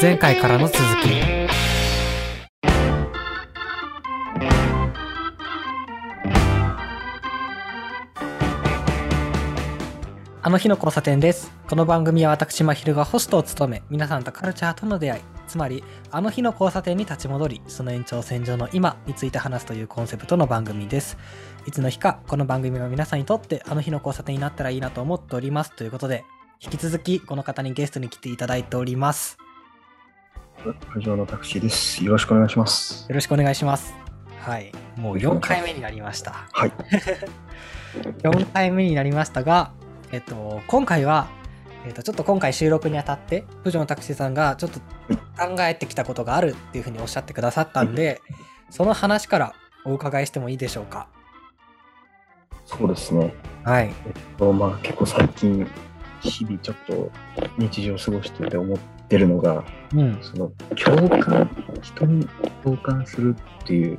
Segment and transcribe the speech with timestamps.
[0.00, 0.84] 前回からの続き。
[10.42, 11.52] あの日の交差点です。
[11.68, 15.22] この番組は私まひるがホストを務め皆さんとカルチャーとの出会い。
[15.46, 21.16] つまりあの日の交差点に立ち戻りその延長線上の今について話すというコンセプトの番組です。
[21.66, 26.24] いつの日かこの番組が皆さんにとってあの日の交差点になったらいいなと思っておりますということで
[26.60, 29.43] 引き続きこの方にゲストに来ていただいております。
[30.72, 32.02] 会場のタクシーです。
[32.04, 33.06] よろしくお願いします。
[33.08, 33.94] よろしくお願いします
[34.40, 36.72] はいもう4回目になりましたはい。
[38.22, 39.72] 4回目になりましたが、
[40.12, 41.28] えっと、今回は、
[41.86, 44.80] えっと、ちょっと今回収録にあたって、プジョのタクシーさんがちょっと
[45.38, 48.20] 考えてきたことがあるっていうふうにおっしゃってくださったんで、
[48.68, 49.54] その話から
[49.84, 51.06] お伺いしてもいいでしょうか？
[52.66, 53.32] そうですね。
[53.62, 53.86] はい。
[54.06, 55.66] えっと、まあ結構最近、
[56.20, 57.10] 日々ちょっと
[57.58, 60.18] 日常を過ごしてて思ってるのが、うん。
[60.22, 61.48] その共感、
[61.82, 62.28] 人に
[62.62, 63.98] 共感するっていう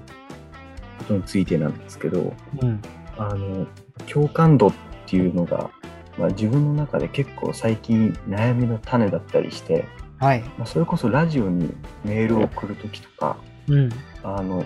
[1.00, 2.82] ことについてなんですけど、うん。
[3.18, 3.66] あの、
[4.12, 4.74] 共感度っ
[5.06, 5.70] ていうのが、
[6.18, 9.86] まあ、自分の中で結構最近悩みの種だったりして、
[10.20, 10.42] はい。
[10.58, 13.90] まあ、それこそラジオにメールを送るときとか、うん。
[14.24, 14.66] あの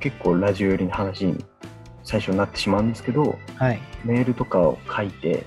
[0.00, 1.44] 結構ラジオ寄りの話に
[2.02, 3.80] 最初になってしまうんですけどはい。
[4.04, 5.44] メールとかを書いて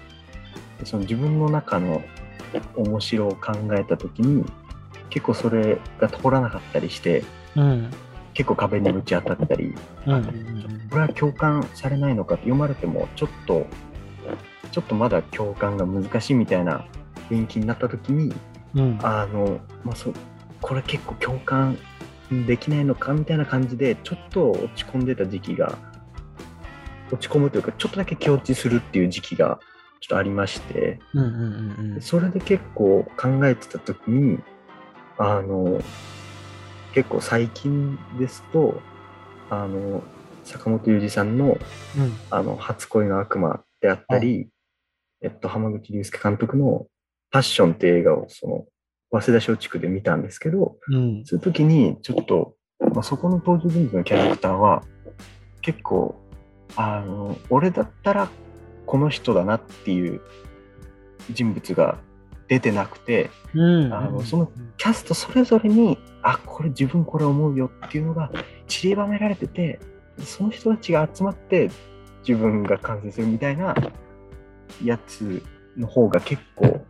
[0.80, 2.02] でその自分の中の
[2.76, 4.46] 面白を考えた時に
[5.10, 7.24] 結構それが通らなかったりして
[7.56, 7.92] うん。
[8.34, 10.14] 結構壁にぶち当たったりうん。
[10.14, 13.66] うんこれは共感されないのかって読まれてもちょっと
[14.72, 16.86] ちょっとまだ共感が難しいみたいな
[17.30, 18.34] 雰囲気になった時に
[18.76, 19.00] うん。
[19.02, 20.14] あの、まあ、そう
[20.62, 21.78] これ結構共感
[22.48, 25.78] できないのかみたいな感じでちょっと落ち込んでた時期が
[27.12, 29.60] 落ち込むというかちょっとだけ気落ちするっていう時期が
[30.02, 31.24] ちょっとありましてうん。
[31.24, 31.94] うん。
[31.94, 32.02] うん。
[32.02, 34.40] それで結構考えてた時に
[35.18, 35.80] あの
[36.94, 38.82] 結構最近ですと
[39.50, 40.04] あの
[40.44, 41.58] 坂本龍二さんのうん。
[42.30, 44.50] あの初恋の悪魔であったり、
[45.22, 46.88] えっと、浜口竜介監督の
[47.30, 48.66] パッションっていう映画をその
[49.12, 51.24] 早稲田松竹で見たんですけど、うん。
[51.26, 54.84] そういう時にちょっと、まあ、そこの登場人物のキャラクターは
[55.62, 56.16] 結構、
[56.76, 58.30] あの、俺だったら
[58.92, 60.20] この人だなっていう
[61.32, 61.98] 人物が
[62.50, 63.94] 出てなくて、うん。
[63.94, 68.30] あのそのキャストそれぞれに、あ、これ自分これ思うよっていうのが
[68.68, 69.80] 散りばめられてて、
[70.20, 71.72] その人たちが集まって
[72.28, 73.74] 自分が完成するみたいな
[74.84, 75.42] やつ
[75.78, 76.86] の方が結構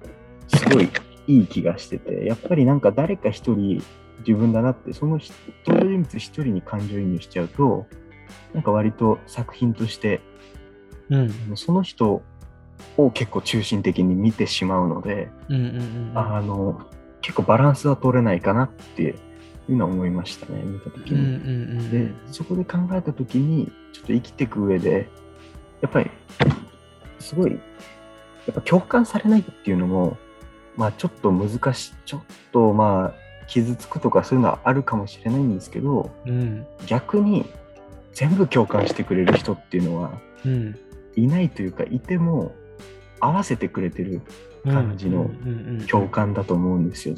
[0.48, 0.90] すごい
[1.28, 3.84] いい気がしてて、やっぱりなんか誰か一人
[4.26, 5.36] 自分だなって、その人
[5.68, 7.86] 登場人物一人に感情移入しちゃうと、
[8.56, 10.20] なんか割と作品として
[11.12, 11.58] うん。
[11.58, 12.24] その人
[12.98, 15.56] を結構中心的に見てしまうので、うん。
[15.56, 16.12] うん。
[16.16, 16.82] あの
[17.22, 19.16] 結構バランスは取れないかなって
[19.70, 21.20] いうのは思いましたね見た時うん。
[21.20, 21.86] うに。
[21.86, 21.92] ん。
[21.92, 25.10] でそこで考えた時にちょっと生きていく上で
[25.82, 26.10] やっぱり
[27.20, 27.58] すごいや
[28.52, 30.18] っぱ共感されないっていうのも
[30.76, 36.66] まあちょっと難しいちょっとまあ傷つくとかそういうのはあるかもしれないんですけどうん。
[36.88, 37.46] 逆に
[38.14, 40.12] 全部共感してくれる人っていうのは
[40.46, 40.76] うん。
[41.16, 42.54] いないというかいても
[43.20, 44.22] 合わせてくれてる
[44.64, 45.30] 感じの
[45.90, 47.16] 共感だと思うんですよ。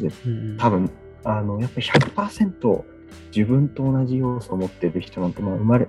[0.57, 0.89] 多分
[1.23, 2.83] あのやっぱり100%
[3.35, 5.87] 自分と同じ要素を持ってる人なんて、まあ、生まれ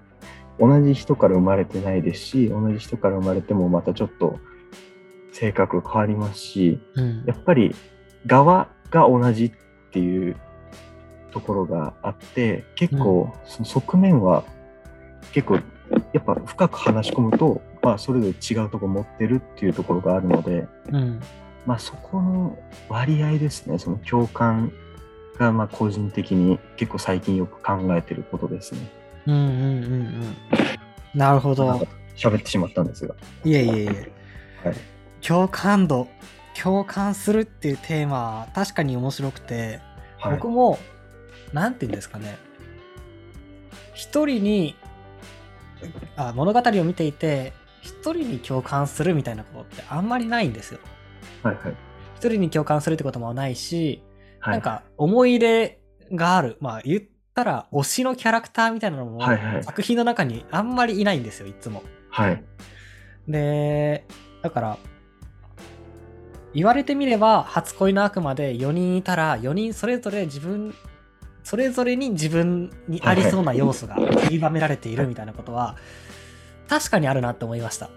[0.59, 4.39] 同じ人から生まれてないですし同じ人から生まれてもまたちょっと
[5.33, 7.25] 性格変わりますしうん。
[7.27, 7.75] やっぱり
[8.27, 9.53] 側が同じっ
[9.91, 10.37] ていう
[11.33, 14.45] ところがあって結構その側面は
[15.33, 15.57] 結構
[16.13, 21.21] やっぱ深く話し込むと、まあ、それぞれ違うところ持ってるっていうところがあるので、うん。
[21.67, 22.59] まあ、そこの
[22.89, 24.73] 割合ですね、その共感
[25.39, 28.91] がまあ個人的に結構最近よく考えてることですね。
[29.27, 29.35] うん。
[29.35, 29.43] うん。
[29.43, 29.93] うん。
[29.93, 30.37] うん。
[31.15, 31.87] なるほど。
[32.17, 33.15] 喋ってしまったんですが。
[33.45, 34.13] いえいえいえ。
[34.65, 34.77] はい。
[35.21, 36.09] 共感度
[36.55, 39.81] 共感するっていうテーマは確かに面白くて、
[40.19, 40.79] はい僕も
[41.53, 42.39] なんて言うんですかね
[43.93, 44.75] 一人に
[46.17, 47.53] あ物語を見ていて
[47.85, 50.81] 一人に共感するみたいなことってあんまりないんですよ。
[51.43, 51.75] はいはい。
[52.17, 54.03] 一人に共感するってこともないし、
[54.41, 55.81] はい、なんか思い入れ
[56.13, 56.57] がある。
[56.61, 57.03] まあ言っ
[57.35, 59.21] たら推しのキャラクターみたいなのも
[59.63, 61.83] 作品の中にあんまりいないんですよいつも。
[62.09, 62.43] はい。
[63.29, 64.07] で、
[64.43, 64.79] だから、
[66.55, 70.75] 言われてみれば、初恋の悪魔で4人いたら、4人それぞれ自分、
[71.43, 75.77] それぞれに自分にありそうな要素が散りばめられているみたいなことは、
[76.69, 77.91] 確かにあるなって思いました。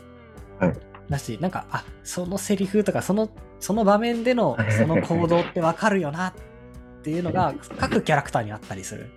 [0.60, 0.74] はい。
[1.10, 3.30] だし、なんか、あ、そのセリフとか、その、
[3.60, 6.34] その場面でのその行動ってわかるよなっ
[7.08, 9.10] っていうのが各キャラクターにあったりする。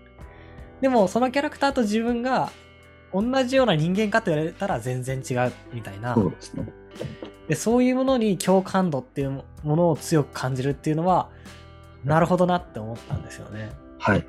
[0.80, 2.52] でもそのキャラクターと自分が
[3.12, 6.14] 同じような人間かって言われたら全然違うみたいな。
[6.14, 6.72] そうですね。
[7.48, 11.30] でそういうものに共感度っていうものを強く感じるっていうのは
[12.04, 13.72] なるほどなって思ったんですよね。
[13.98, 14.24] はい。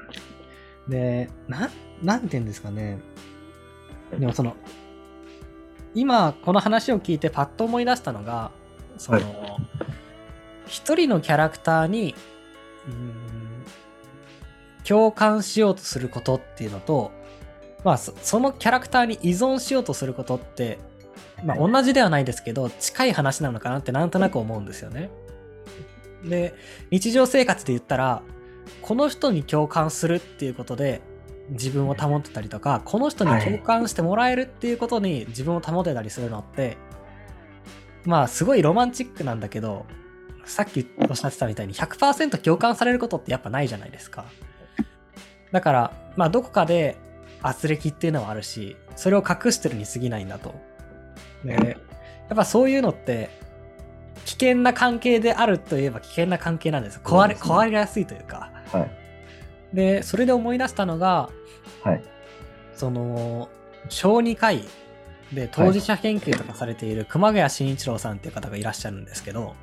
[0.90, 1.70] で、な、
[2.02, 2.98] なんて言うんですかね。
[4.18, 4.56] でもその、
[5.94, 8.52] 今この話を聞いてパッと思い出したのが、
[8.98, 9.62] その、はい
[10.68, 12.16] 一人のキャラクターに、
[12.88, 13.22] うーん
[14.88, 17.12] 共感しようとすることっていうのと、
[17.84, 20.80] まあそのキャラクターに依存しようとすることって、
[21.44, 25.12] まあ同じではないですけど、近い話なのかなってなんとなく思うんですよね。
[26.24, 26.54] で、
[26.90, 28.22] 日常生活で言ったら、
[28.82, 31.02] この人に共感するっていうことで
[31.52, 36.78] 自分を保ってたりとか、この人に共感してもらえるっていうことに自分を保てたりするのって、
[38.06, 39.86] まあすごいロマンチックなんだけど、
[40.46, 44.26] さっきおっしゃってたみたいに100%共感されることってやっぱないじゃないですか。
[45.52, 46.98] だから、まあどこかで
[47.42, 50.56] 圧力っていうのはあるし、それを隠してるに過ぎないんだと。
[51.44, 51.78] で、
[52.30, 53.30] やっぱそういうのって、
[54.26, 57.00] 危険な関係であるといえば危険な関係なんです。
[57.04, 58.52] 壊れ、壊れやすいというか。
[58.72, 58.92] はい。
[59.74, 61.30] で、それで思い出したのが、
[61.84, 62.04] はい。
[62.76, 63.50] その、
[63.90, 64.64] 小児科医
[65.34, 69.56] で当事者研究とかされている熊谷慎一郎さんっていう方がいらっしゃるんですけど、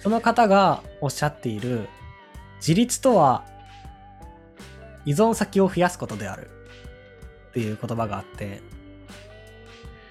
[0.00, 1.88] その方がおっしゃっている、
[2.56, 3.44] 自立とは
[5.04, 6.50] 依存先を増やすことである
[7.50, 8.62] っていう言葉があって、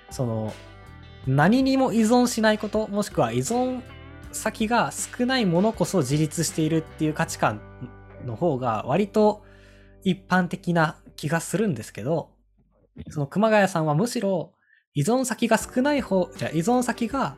[0.09, 0.53] その、
[1.25, 3.81] 何にも依存しないこと、もしくは依存
[4.31, 7.61] 先が少ないものこそ自立しているっていう価値観
[8.25, 9.43] の方が割と
[10.03, 12.29] 一般的な気がするんですけど、
[13.09, 14.53] その熊谷さんはむしろ
[14.93, 17.37] 依存先が少ない方、じゃあ依存先が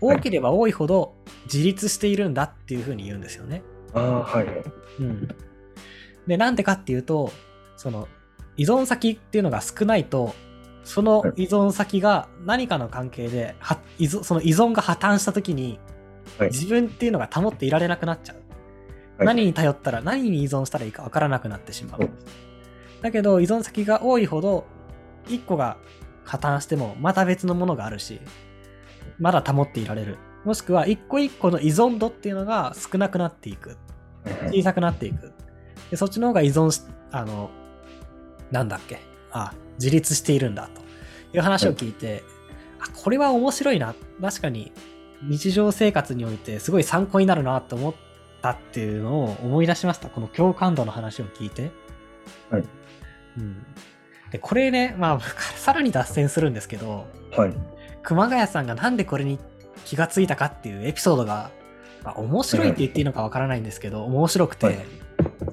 [0.00, 1.14] 多ければ多いほど
[1.44, 3.62] 自立しているんだっていうふうに言うんですよね。
[3.94, 4.46] ああ、はい。
[5.00, 5.28] うん。
[6.26, 7.32] で、なんでかっていうと、
[7.76, 8.08] その
[8.56, 10.34] 依存先っていうのが少ないと、
[10.84, 15.78] その依存先が何かの関係で、は依存その依存が破綻した時に、
[16.38, 18.36] はい自分っていうのが保っていられなくなっちゃう。
[19.18, 22.10] はい何に頼ったら何に依存したらいいかわからなくなってしまう。
[23.04, 24.64] だけど依存先が多いほど
[25.26, 25.76] 1個が
[26.24, 28.18] 破綻してもまた別のものがあるし
[29.18, 30.16] まだ保っていられる。
[30.46, 33.76] もしくは一個一個の依存度っていうのが少なくなっていく。
[34.50, 35.34] 小さくなっていく。
[35.90, 36.80] でそっちの方が依存し
[37.12, 37.50] あの
[38.50, 39.00] なんだっけ。
[39.30, 40.80] あ自立しているんだと。
[41.36, 42.24] いう話を聞いて、
[42.80, 43.94] あこれは面白いな。
[44.22, 44.72] 確かに
[45.22, 47.94] 日常生活においてすごい参考になるなと思っ
[48.40, 50.08] たっていうのを思い出しました。
[50.08, 51.70] この共感度の話を聞いて。
[52.50, 52.64] はい
[53.38, 53.64] うん、
[54.30, 55.20] でこれねまあ
[55.56, 57.52] さらに脱線するんですけどはい。
[58.04, 59.38] 熊谷さんがなんでこれに
[59.84, 61.50] 気がついたかっていうエピソードが、
[62.04, 64.78] まあ、面白いって言っていいのかわからないんですけど、面白くて、はい。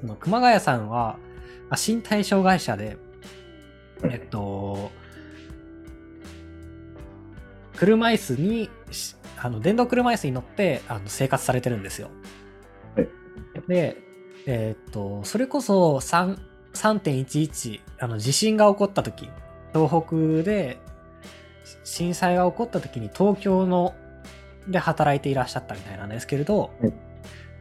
[0.00, 1.16] その熊谷さんは、
[1.68, 2.98] まあ身体障害者で、
[4.02, 4.90] はいえっと、
[7.76, 12.10] 車椅子に、しあの電動車椅子に乗ってあの生活されてるんですよ。
[12.94, 13.08] はい。
[13.66, 13.96] で、
[14.46, 16.36] えっと、それこそ3
[16.74, 19.30] 3.11あの地震が起こった時
[19.72, 20.78] 東北で
[21.84, 23.94] 震災が起こった時に東京の
[24.68, 26.92] で働いていらっしゃったみたいなんですけれど、はい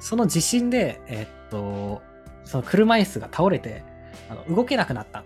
[0.02, 2.02] その地震で、えっと、
[2.44, 3.84] その車椅子が倒れて
[4.30, 5.24] あの動けなくなった。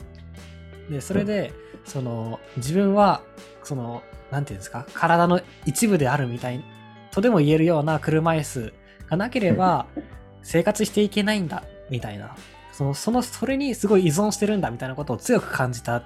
[0.89, 1.53] で、それで、
[1.85, 3.23] その自分は、
[3.63, 6.63] その、なんていうんですか、体の一部であるみたい
[7.11, 8.73] とでも言えるような車椅子
[9.09, 9.87] がなければ
[10.43, 12.35] 生活していけないんだ、みたいな。
[12.77, 16.03] その、その、それにすごい依存してるんだ、みたいなことを強く感じたっ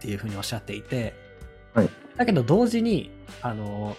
[0.00, 1.14] ていうふうにおっしゃっていて、
[1.74, 3.10] はいだけど同時に、
[3.42, 3.94] あの、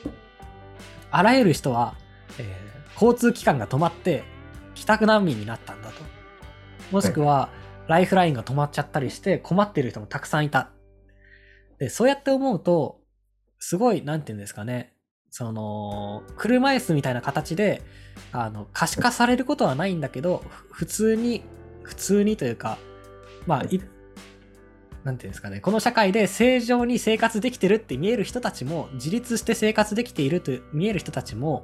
[1.12, 1.96] あらゆる人は、
[2.40, 2.68] えー
[3.00, 4.24] 交通機関が止まって
[4.74, 5.96] 帰宅難民になったんだと。
[6.92, 7.50] もしくは、
[7.88, 10.72] ライフラインが止まっちゃったりして困ってる人もたくさんいた。
[11.80, 13.00] で、そうやって思うと、
[13.60, 14.94] すごい、なんていうんですかね、
[15.30, 17.84] その、車椅子みたいな形で、
[18.32, 21.44] あの、可視化されることはないんだけど、ふ普通に、
[21.88, 22.78] 普通にというか、
[23.46, 23.82] まあ、い
[25.04, 31.64] なんていうんですかね、この社会で正常に生活できてるって見える人たちも、自立して生活できていると見える人たちも、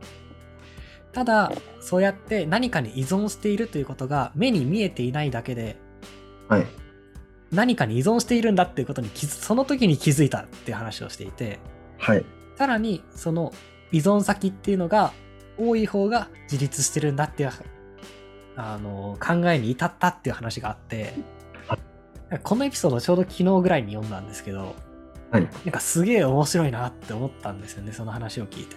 [1.12, 1.52] ただ、
[1.82, 5.78] そうやって何かに依存しているということが目に見えていないだけで、
[6.48, 6.66] はい。
[7.52, 11.60] 何かに依存しているんだっていうことにその時に気づいたっていう話をしていて、
[11.98, 12.26] はい。
[12.58, 13.54] さらにその
[13.92, 15.12] 依存先っていうのが
[15.60, 17.52] 多い方が自立してるんだっていう
[18.56, 21.14] あの考えに至ったっていう話があって
[21.68, 21.78] は
[22.44, 24.76] このエピソードちょうど昨日ぐらいに読んだんですけど
[25.34, 25.50] はい。
[25.66, 28.76] なんかすげえ面白いなって思ったんですよねその話を聞いて。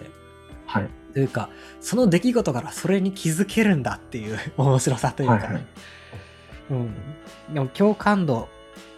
[0.65, 0.89] はい。
[1.13, 5.65] というかその出来事からそれに気づけるんだっていう 面白さというか、はいはい。
[6.71, 6.95] うん、
[7.53, 8.49] でも共感度、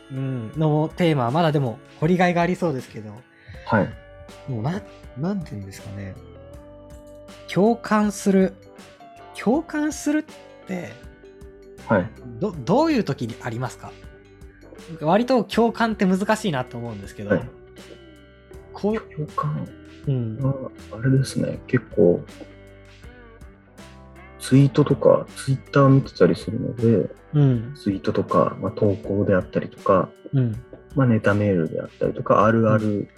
[0.10, 3.12] うん、のテーマはまだでも掘りがいがありそうですけど。
[3.66, 3.90] はい。
[4.48, 4.82] もうな
[5.18, 6.16] なんて言うんですかね。
[7.54, 8.54] 共感する。
[9.36, 10.34] 共感するって
[11.88, 12.10] はい。
[12.40, 13.92] どどういう時にありますか？
[15.02, 17.50] 割と共感って難しいなと思うんですけど、はい。
[18.74, 19.68] こう、共感？
[20.08, 22.24] うん、は、あれですね、結構、
[24.40, 30.56] ツイートとか、ツイッター見てたりするので、うん、ツイートとか、まあ、投稿であったりとか、うん、
[30.96, 33.10] まあ、ネタメールであったりとか、あるある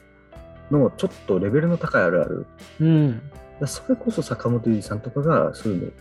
[0.71, 2.47] のちょっとレベルの高いあるある。
[2.79, 3.21] うん、
[3.59, 5.91] だそれこそ坂本龍一さんとかがそういうの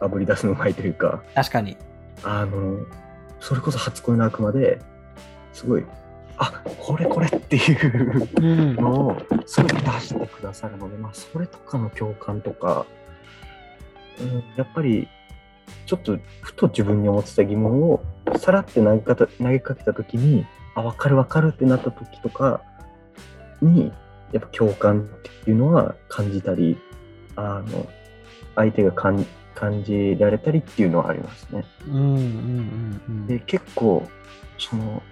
[0.00, 1.76] あぶり出すのうまいというか、確かに。
[2.22, 2.80] あの、
[3.40, 4.80] それこそ初恋の悪魔で
[5.52, 5.84] すごい、
[6.36, 12.86] あこれこれっていううん、のをすぐ出してくださるので、まあ、それとかの共感とか、
[14.20, 15.08] うん、やっぱり
[15.86, 18.02] ちょっとふと自分に思ってた疑問を
[18.36, 22.62] さらって投げかた投げかけた時にあ分かる分かるってなった時とか
[23.60, 23.92] に
[24.32, 25.04] やっぱ共感っ
[25.44, 26.78] ていうのは感じたり
[27.36, 27.86] あの
[28.54, 29.26] 相手が感
[29.58, 31.64] 感じられたりっていうのはありますね。
[31.88, 33.26] うん、うん、うん、うん。
[33.26, 34.08] で結構
[34.56, 35.02] その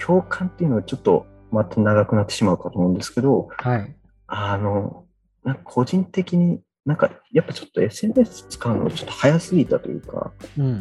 [0.00, 3.94] 共感っていうのはちょっとまた長くなってしまうかと思うんですけどはい。
[4.26, 5.04] あの
[5.44, 10.80] なんか個人的になんかやっぱちょっと SNS 使うのちょっと早すぎたというかうん、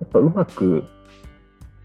[0.00, 0.84] やっぱうまく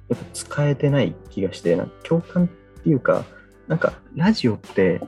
[0.09, 2.47] やっぱ使えてない気がしてなんか共感っ
[2.83, 3.25] ていうか
[3.67, 4.99] なんかラジオって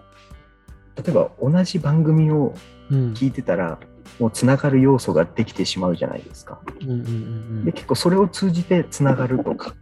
[0.96, 2.54] 例えば同じ番組を
[2.92, 3.80] うん、聞いてたら
[4.20, 6.60] もうつながる要素ができてしまうじゃないですか。
[6.82, 9.76] うん、うん、うんで結構それを通じてつながるとか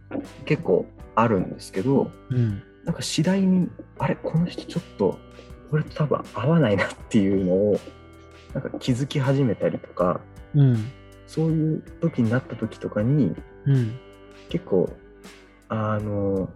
[0.44, 3.68] 結構あるんですけどうん、なんか次第に
[3.98, 5.18] あれこの人ちょっと
[5.70, 7.80] これと多分合わないなっていうのを
[8.54, 10.20] なんか気づき始めたりとか
[10.54, 10.90] うん、
[11.26, 13.34] そういう時になった時とかに
[13.66, 13.98] うん、
[14.48, 14.90] 結構
[15.68, 16.48] あの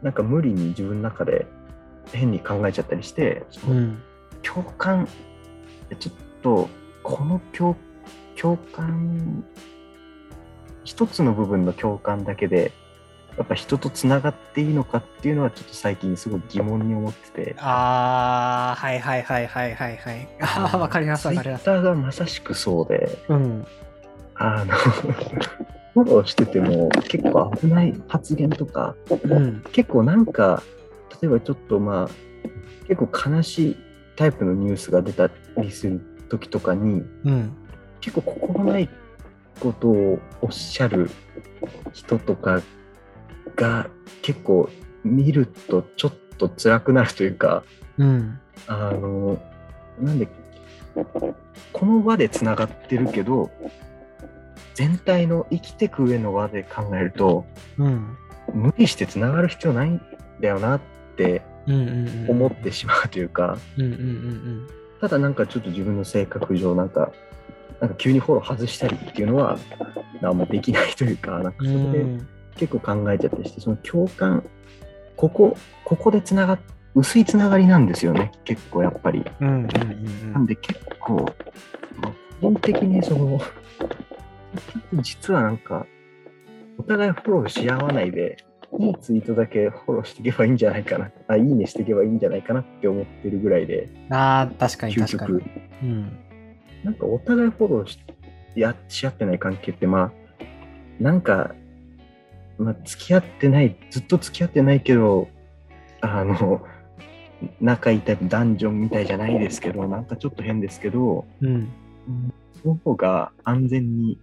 [0.00, 1.46] なんか無理に自分の中で
[2.12, 4.02] 変に考えちゃったりしてうん、
[4.42, 5.06] 共感
[5.98, 6.68] ちょっとこ
[7.24, 7.76] の共
[8.36, 9.44] 共感
[10.84, 12.72] 一つの部分の共感だけで
[13.36, 20.28] やっぱ人とつながっていいのかっていうのはちょっと最近すごい疑問に思っててあー、はいはいはいはいはいはい。
[20.40, 21.64] あー、わかりますわかります。
[21.64, 23.66] ツイッターがまさしくそうでうん、
[24.34, 24.74] あの
[25.94, 30.62] フォローしてても結構危ない発言とかうん、結構なんか
[31.22, 32.08] 例えばちょっとまあ
[32.88, 33.76] 結構悲しい
[34.16, 36.00] タイプのニュースが出たりする
[36.30, 37.52] 時とかにうん、
[38.00, 38.88] 結構心ない
[39.60, 41.10] ことをおっしゃる
[41.92, 42.62] 人とか
[43.56, 43.88] が
[44.22, 44.70] 結構
[45.04, 47.62] 見るとちょっと辛くなるというか
[47.98, 49.38] うん、あの
[50.00, 50.26] なんで
[51.72, 53.50] この輪でつながってるけど
[54.74, 57.44] 全体の生きてく上の輪で考えると
[57.78, 58.16] うん、
[58.54, 60.00] 無理してつながる必要ないん
[60.40, 60.80] だよなっ
[61.16, 64.68] て思ってしまうというか、うん、うん、うん、
[65.00, 67.12] ただなんかちょっと自分の性格上なんか
[67.80, 69.58] なんか急にフォロー外したりっていうのは
[70.20, 74.44] なんもできないというかなんかそれでうん、結構考えちゃったりしてその共感
[75.16, 76.58] ここここでつながっ
[76.94, 79.24] 薄いつながりなんですよね結構やっぱり。
[79.40, 81.14] なんで結構、
[82.00, 83.40] まあ個人的にその
[85.02, 85.86] 実はなんか
[86.78, 88.38] お互いフォローし合わないで
[89.00, 91.10] ツイートだけフォローしていけばいいんじゃないかな。
[91.28, 93.88] あいいねしていけばいいんじゃないかなって思ってるぐらいで。
[94.10, 95.40] あー、確かに究確かに。
[95.40, 95.52] 極。
[95.82, 96.18] うん、
[96.84, 97.98] なんかお互いフォローし
[98.54, 100.12] やし合ってない関係ってまあ
[101.02, 101.54] なんか、
[102.58, 105.28] まあ、付き合ってないずっと付き合ってないけど
[106.00, 106.62] あの
[107.60, 114.18] 仲いいタイプダンジョンみたいじゃないですけどなんかちょっと変ですけどうん、うんその方が安全に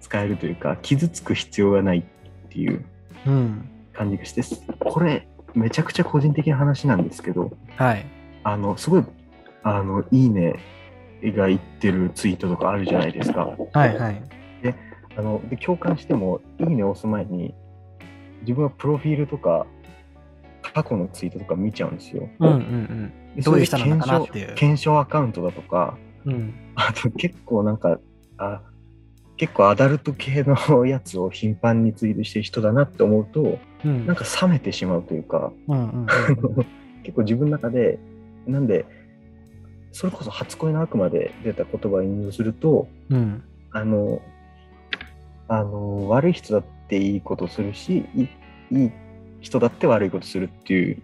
[0.00, 2.02] 使えるというか傷つく必要がないっ
[2.50, 2.72] ていう。
[2.72, 2.84] うん、
[3.92, 4.42] 感じがして
[4.78, 8.06] これめちゃくちゃ個人的な話なんですけどはい。
[8.42, 9.04] あのすごい
[9.62, 10.54] あのいいね
[11.22, 13.56] が言ってるツイートとかあるじゃないですか。
[13.72, 14.22] はいはい。
[15.16, 17.54] あので共感してもいいね押す前に
[18.42, 19.66] 自分はプロフィールとか
[20.74, 22.28] 過去のツイートとか見ちゃうんですよ。
[22.40, 23.36] うんうんうん。
[23.36, 26.54] でどういう人なのかなっていう検証検証アカウントだとかうん。
[26.74, 27.98] あと結構なんか
[28.38, 28.60] あ
[29.44, 34.06] 結構アダルト系の やつを頻繁にツイートしてる人だなって思うとうん。
[34.06, 36.06] なんか冷めてしまうというかうんうん
[37.04, 37.98] 結構自分の中で
[38.46, 38.86] なんで
[39.92, 43.16] それこそ初恋の悪魔で出た言葉を引用するとうん。
[43.18, 43.42] うん。
[43.72, 44.22] あの
[45.46, 48.22] あの悪い人だっていいことするしい
[48.70, 48.90] いい
[49.42, 51.02] 人だって悪いことするっていう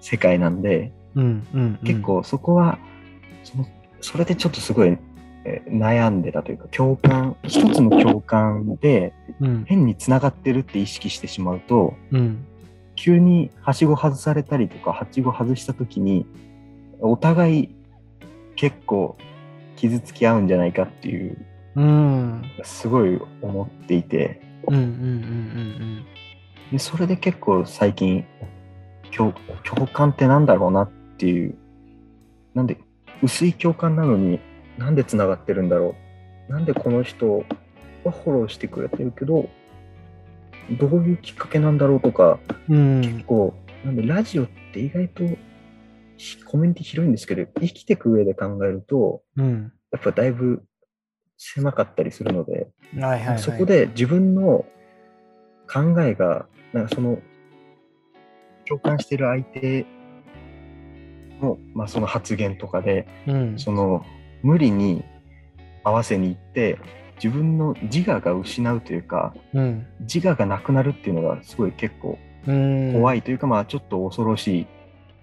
[0.00, 1.78] 世界なんで、うんうん。
[1.82, 2.78] 結構そこは
[3.42, 3.66] その
[4.00, 5.11] それでちょっとすごい、えー
[5.44, 9.64] 悩んでたというか、共感、一つの共感でうん。
[9.66, 12.46] 変に繋がってるって意識してしまうと、うん。
[12.94, 16.26] 急にはしご外されたりとか、はしご外した時に、
[17.00, 17.74] お互い
[18.54, 19.16] 結構
[19.76, 21.38] 傷つき合うんじゃないかっていう、
[21.74, 22.42] うん。
[22.62, 24.40] すごい思っていて、
[26.78, 28.24] それで結構最近
[29.14, 29.32] 共
[29.64, 31.54] 共感ってなんだろうなっていう
[32.54, 32.78] なんで
[33.22, 34.40] 薄い共感なのに
[34.82, 35.94] なんでつながってるんだろ
[36.48, 36.52] う？
[36.52, 37.44] なんでこの人
[38.04, 39.48] はフォローしてくれてるけど
[40.70, 43.00] どういうきっかけなんだろうとかうん。
[43.00, 45.24] 結構なんでラジオって意外と
[46.16, 49.72] ひコミュニティ広いんですけど生きていく上で考えるとうん。
[49.92, 50.64] やっぱだいぶ
[51.36, 53.38] 狭かったりするのではいはいはい。
[53.38, 54.64] そこで自分の
[55.72, 57.18] 考えが、なんかその、
[58.68, 59.86] 共感してる相手
[61.40, 63.58] の、まあその発言とかで、うん。
[63.58, 64.04] その、
[64.42, 65.04] 無理に
[65.84, 66.78] 合わせに行って、
[67.22, 69.86] 自分の自我が失うというか、うん。
[70.00, 72.18] 自我がなくなるっていうのがすごい結構。
[72.44, 74.66] 怖いというか、まあちょっと恐ろしい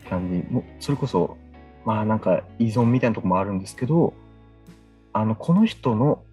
[0.09, 0.53] 感じ。
[0.53, 1.37] もうそれこそ、
[1.85, 4.13] まあなんか依存みたいなとこもあるんですけど、
[5.11, 6.23] あの、この人の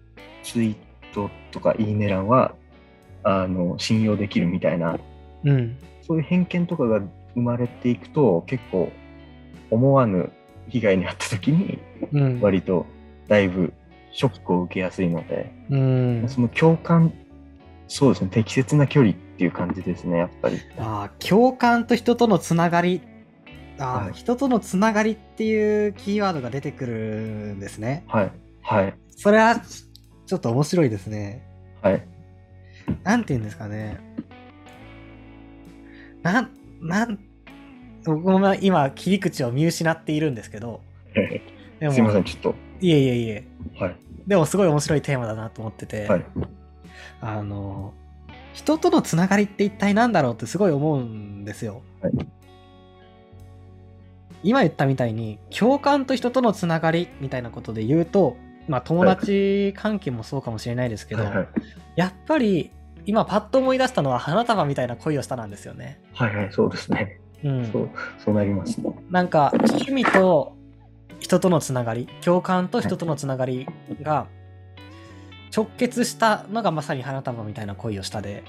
[0.43, 0.75] ツイー
[1.13, 2.55] トとかいいね欄は、
[3.23, 4.97] あの、信用できるみたいな、
[5.43, 5.77] うん。
[6.01, 7.01] そういう偏見とかが
[7.33, 8.89] 生まれていくと、結構
[9.69, 10.31] 思わぬ
[10.69, 11.79] 被害に遭った時に、
[12.13, 12.41] うん。
[12.41, 12.85] 割と
[13.27, 13.73] だいぶ
[14.11, 16.25] ショックを受けやすいので、うん。
[16.27, 17.13] その共感、
[17.87, 20.59] そうですね、適切な距離っていう感じですね、やっぱり。
[20.77, 23.01] あー共感と人とのつながり
[23.79, 26.93] あー、はい人とのつながりっていうキーワードが出てくる
[27.55, 28.03] んですね。
[28.07, 28.31] はい、
[28.61, 29.61] はい、それは
[30.25, 31.43] ちょっと面白いですね。
[31.81, 32.07] はい。
[33.03, 33.99] なんて言うんですかね。
[36.23, 37.19] なん、なん、
[38.15, 40.81] 僕も今切り口を見失っているんですけど、
[41.79, 42.55] で もすいません、ちょっと。
[42.81, 43.43] いえいえいえ。
[43.79, 43.95] はい。
[44.27, 46.25] でもすごい面白いテーマだなと思ってて、はい。
[47.21, 47.93] あの、
[48.53, 51.81] 人とのつながりって一体何だろうってすごい思うんですよ。
[52.01, 52.13] はい
[54.43, 61.47] 今言ったみたいに、共感と人とのつながりみたいなことで言うと、まあ友達関係もそうかもしれないですけど、はいはい。
[61.95, 62.71] やっぱり
[63.05, 65.99] 今パッと思い出したのは花束みたいな恋をしたなんですよね。
[66.13, 67.19] はいはい、そうですね。
[67.43, 67.71] うん。
[67.71, 68.89] そう、そうなりますね。
[69.09, 70.55] なんか趣味と
[71.19, 73.67] 人とのつながり共感と人とのつながり
[74.01, 74.27] が
[75.55, 78.43] 直結したのがまさに花束みたいな恋をしたで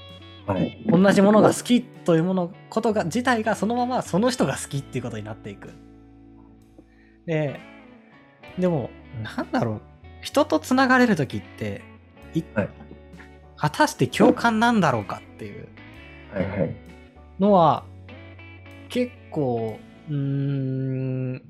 [0.45, 0.83] はい。
[0.87, 5.73] 同じものが好きというものことが自体がそのままその人が好きっていうことになっていく
[7.25, 7.59] で
[8.57, 8.89] でも
[9.23, 9.81] なんだろう
[10.21, 11.81] 人とつながれる時って
[12.33, 12.69] いはい
[13.57, 15.67] 果たして共感なんだろうかっていう。
[17.39, 17.83] のは
[18.89, 21.41] 結構うーん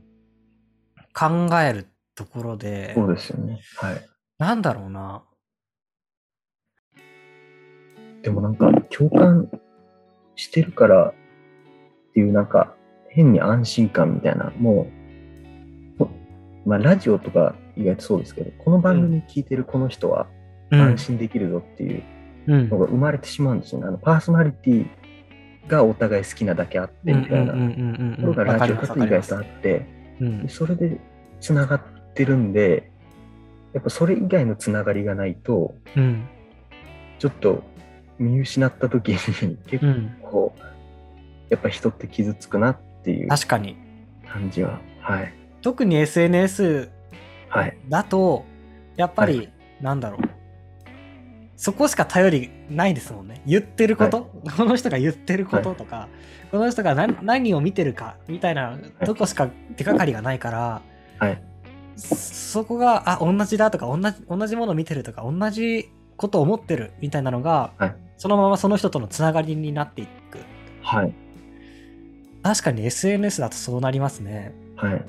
[1.14, 3.60] 考えるところでそうですよね。
[3.78, 4.06] はい。
[4.38, 5.24] なんだろうな
[8.22, 9.50] でもなんか、共感
[10.36, 11.14] してるからっ
[12.14, 12.76] ていうなんか、
[13.10, 14.88] 変に安心感みたいな、も
[15.98, 16.10] う、ほ
[16.66, 20.28] まあラジオとか意外とそうですけど、この番組聞いてるこの人は
[20.72, 22.04] うん安心できるぞっていう
[22.48, 23.88] うんのが生まれてしまうんですよね。
[23.88, 24.88] あのパーソナリティ
[25.68, 27.54] がお互い好きなだけあってみたいな。
[27.54, 29.86] ところがラジオだと意外とあって、
[30.20, 30.44] うん。
[30.44, 31.00] でそれで
[31.40, 31.82] つながっ
[32.14, 32.92] てるんで、
[33.74, 36.28] やっぱそれ以外のつながりがないと、うん。
[37.20, 37.64] ちょっと
[38.18, 40.18] 見失った時に結うん。
[40.22, 40.54] 構、
[41.50, 43.78] やっぱ人って傷つくなっていう確かに。
[44.28, 45.34] 感じは、はい。
[45.62, 46.90] 特に SNS
[47.50, 47.78] はい。
[47.90, 48.46] だと
[48.96, 49.46] やっぱり、は
[49.82, 50.29] なんだろう
[51.60, 53.42] そこしか頼りないですもんね。
[53.46, 56.08] 言ってること、この人が言ってることとか、
[56.52, 60.82] この人が何何を見てるかみたいなとこしか手がかりがないから、
[61.20, 61.44] はい。
[61.98, 67.96] そそこがあ同じだとか同じ同じものを見てるとか同じことを思ってるみたいなのが、はい。
[68.16, 70.40] そのままその人とのつながりになっていく。
[70.82, 71.14] はい。
[72.42, 74.54] 確かに SNS だとそうなりますね。
[74.78, 75.06] はい。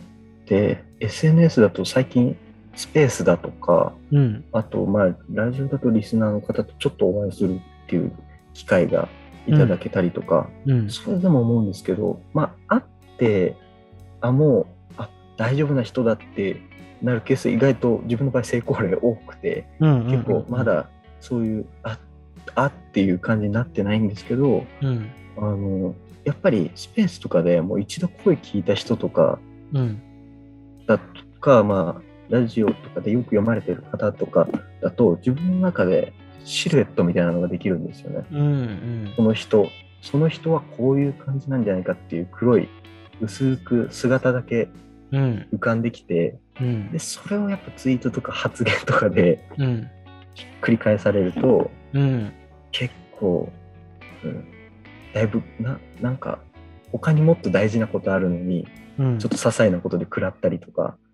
[0.47, 2.37] で、SNS だと最近、
[2.75, 4.45] スペースだとか、うん。
[4.53, 8.13] あと、まあ、ラジオだとリスナーの方とちょっとお会いするっていう
[8.55, 9.09] 機会が
[9.47, 10.91] いただけたりとか、うん。
[10.91, 13.57] それでも思うんですけど、まあ、会って、
[14.21, 16.63] あ、もう、あ、大丈夫な人だって
[17.03, 20.89] なるケース、意外と自分の場合成功例多くて、うん結構まだ
[21.21, 21.99] そういう、あ、
[22.55, 25.11] あっていう感じになってないんですけど、うん。
[25.37, 29.39] あの、やっぱりスペースとかでもう一度声聞いた人とか
[29.73, 30.03] うん。
[30.87, 31.05] だと
[31.41, 34.49] か、まあ、ラジオとかでよく読まれてる方とか
[34.81, 36.13] だと、自分の中で
[36.45, 38.25] シルエットみたいなのができるんですよね。
[38.31, 39.13] うんうん。
[39.17, 39.69] その人、
[40.01, 42.69] その人はこういう感じなんじゃないかっていう黒い、
[43.21, 44.69] 薄く姿だけ
[45.13, 45.49] うん。
[45.53, 46.93] 浮かんできて、うん。
[46.93, 49.91] で、それをやっぱツイートとか発言とかでうん。
[50.63, 52.33] 繰り返されると、うん。
[52.71, 53.51] 結構、
[54.25, 54.45] うん、
[55.13, 56.39] だいぶな、なんか、
[56.93, 59.19] 他にもっと大事なことあるのに、うん。
[59.19, 61.10] ちょっと些細なことで食らったりとかうん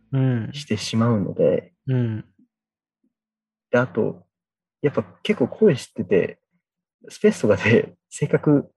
[0.53, 2.25] してしまうので、うん。
[3.71, 4.23] で、あと、
[4.83, 6.39] やっぱ結構声知ってて、
[7.09, 8.71] スペースとかで 性格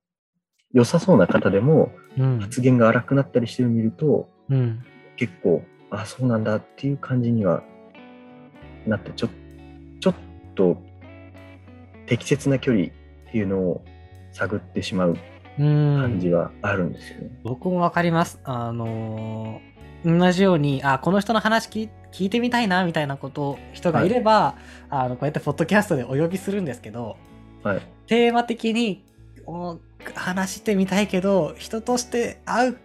[0.71, 2.39] 良さそうな方でもうん。
[2.39, 4.83] 発言が荒くなったりしてるのを見ると、うん。
[5.15, 7.63] 結構、あ、そうなんだっていう感じには
[8.87, 9.29] なって、ちょ
[9.99, 10.15] ちょっ
[10.55, 10.81] と
[12.05, 12.89] 適切な距離っ
[13.31, 13.85] ていうのを
[14.31, 15.17] 探ってしまう
[15.59, 15.97] うん。
[16.01, 17.39] 感じはあるんですよね。
[17.43, 18.39] 僕もわかります。
[18.43, 19.68] あのー
[20.05, 24.55] 同じように、あ、この人の話聞聞いてみたいな、みたいなこと、人がいれば、
[24.89, 27.17] あの、こうやってポッドキャストでお呼びするんですけど、
[27.63, 27.81] はい。
[28.07, 29.03] テーマ的に
[29.45, 29.77] お
[30.15, 32.77] 話してみたいけど、人として会う、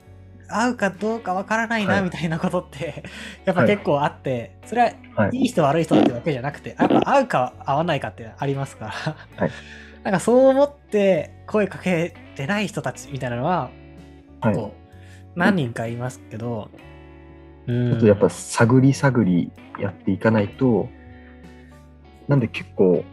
[0.49, 3.05] 会うかどうかわからないな、はいみたいなことって、
[3.47, 4.83] やっぱはい結構あって、それ
[5.15, 5.37] ははい。
[5.37, 8.91] いい人悪い人ってわけじゃなくて、やっぱ会うか会わないかってありますから。
[8.91, 9.51] はい
[10.05, 13.71] なんかそう思って声かけてない人たちみたいなのは、
[14.43, 14.55] はい。
[14.55, 14.75] こ
[15.35, 16.94] う何人かいますけど、うん
[17.67, 20.89] ちょっとやっぱ探り探りやっていかないと、
[22.29, 23.05] なんで結構、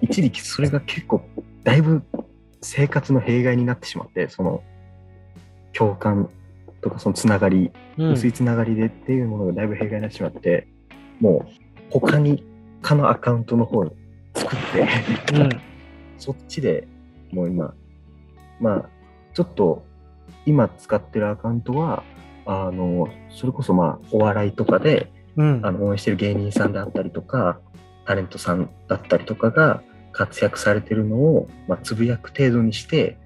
[0.00, 1.22] 一時期それが結構、
[1.64, 2.02] だいぶ
[2.62, 4.62] 生活の弊害になってしまって、その、
[5.72, 6.28] 共感
[6.80, 8.12] とかそのつながり、うん。
[8.12, 10.66] 薄いつながりでっていうものがだいぶ弊害になってしまって、
[11.20, 11.52] もう
[11.90, 12.44] 他に、
[12.82, 13.92] 他のアカウントの方に
[14.34, 15.60] 作って、うん。
[16.18, 16.86] そっちで
[17.32, 17.74] もう今、
[18.60, 18.88] まあ、
[19.34, 19.84] ちょっと
[20.46, 22.02] 今使ってるアカウントは、
[22.46, 25.60] あの、それこそまあ、お笑いとかで、うん。
[25.64, 27.60] あの、応援してる芸人さんであったりとか、
[28.04, 33.16] タレントさんだったりとかが活躍されてるのを、まあ、つぶやく程度にして、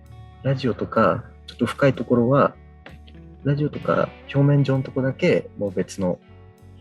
[0.42, 2.54] ラジオとか、ちょっと深いところは、
[3.44, 6.18] ラジオとか表面上のとこだけ、もう別の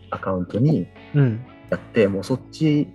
[0.09, 1.45] アカウントにうん。
[1.69, 2.87] やって、もうそっち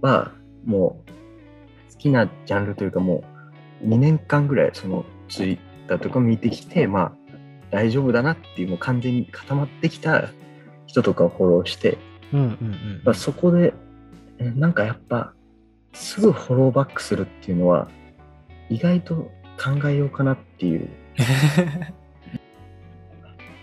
[0.00, 0.32] は
[0.64, 3.24] もう好きなジャンルというかも
[3.82, 7.12] う2年間ぐらいそのツイッターとか見てきて、まあ
[7.74, 10.28] 大丈夫だなっていうもう完全に固まってきた
[10.86, 11.98] 人とかをフォローして、
[12.32, 13.74] うんうんまあ、そこで
[14.38, 15.34] えなんかやっぱ
[15.92, 17.88] すぐフォローバックするっていうのは
[18.70, 20.88] 意外と考えようかなっていう。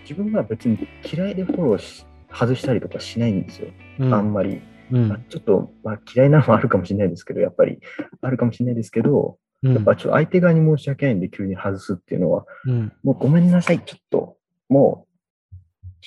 [0.03, 0.77] 自分は別に
[1.09, 3.69] 嫌いでフォローし外したりとかしないんですよ、
[3.99, 4.13] うん。
[4.13, 4.59] あんまり。
[4.91, 5.07] うん。
[5.07, 7.79] まあ、ちょっと、まあ、嫌いなのもあるかもしれないですけど、やっぱり
[8.21, 12.91] あるかもしれないですけど、うんやっぱちょっと相手側に申し訳ないんで急に外すっていうのは、うん。
[13.03, 14.37] もうごめんなさい、ちょっと、
[14.69, 15.05] も
[15.51, 15.55] う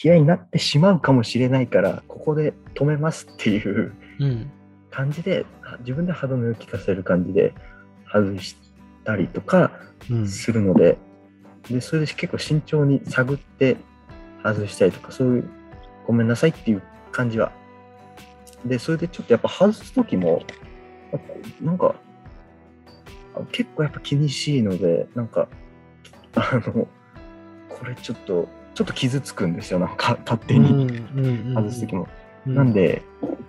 [0.02, 4.50] 嫌いになってしまうかもしれないから、ここで止めますっていううん。
[4.90, 7.52] 感じで、あ自分で歯止めを聞かせる感じで
[8.12, 8.56] 外し
[9.04, 9.70] たりとか
[10.10, 10.28] うん。
[10.28, 10.98] するので、
[11.70, 13.76] で、それで結構慎重に探って
[14.42, 15.48] 外したりとか、そういう、
[16.06, 17.52] ごめんなさいっていう感じは。
[18.64, 20.42] で、それでちょっとやっぱ外すときも、
[21.62, 21.94] なんか、あ
[23.52, 25.48] 結構やっぱ気にしいので、なんか、
[26.34, 26.88] あの、
[27.68, 30.88] これちょっと、ちょっと傷つくんですよ、なんか勝手に。
[31.54, 32.08] 外すときも。
[32.46, 33.02] なんで、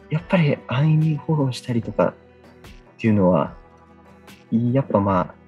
[0.10, 2.14] やっぱり安易にフォローしたりとか
[2.96, 3.56] っていうのは、
[4.52, 5.46] やっぱまあ、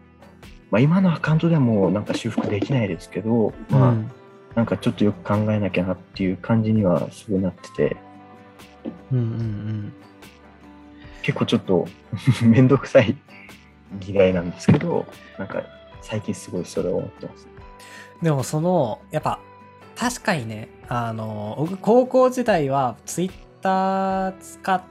[0.69, 3.93] まあ、今のアカウントではもうなんか修復できないですけど、まあ、
[4.56, 7.97] なんかちょっとよく考えなきゃなっていう感じにはすごいなってて、
[9.12, 9.93] うんうんうん。
[11.21, 11.88] 結構ちょっと
[12.43, 13.15] めんどくさい
[14.06, 15.06] 嫌いなんですけど、
[15.38, 15.63] なんか
[16.02, 17.47] 最近すごいそれを思ってます。
[18.21, 19.39] でもそのやっぱ
[19.95, 24.82] 確かにねあの僕高校時代はツイッター使っ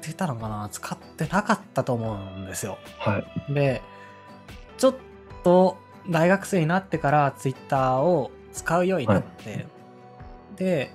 [0.00, 0.68] てたのかな？
[0.70, 3.54] 使ってなかったと思うんですよはい。
[3.54, 3.82] で
[4.76, 4.94] ちょっ
[5.42, 5.78] と
[6.10, 9.66] 大学生になってからツイッターを使うようになって、
[10.56, 10.90] で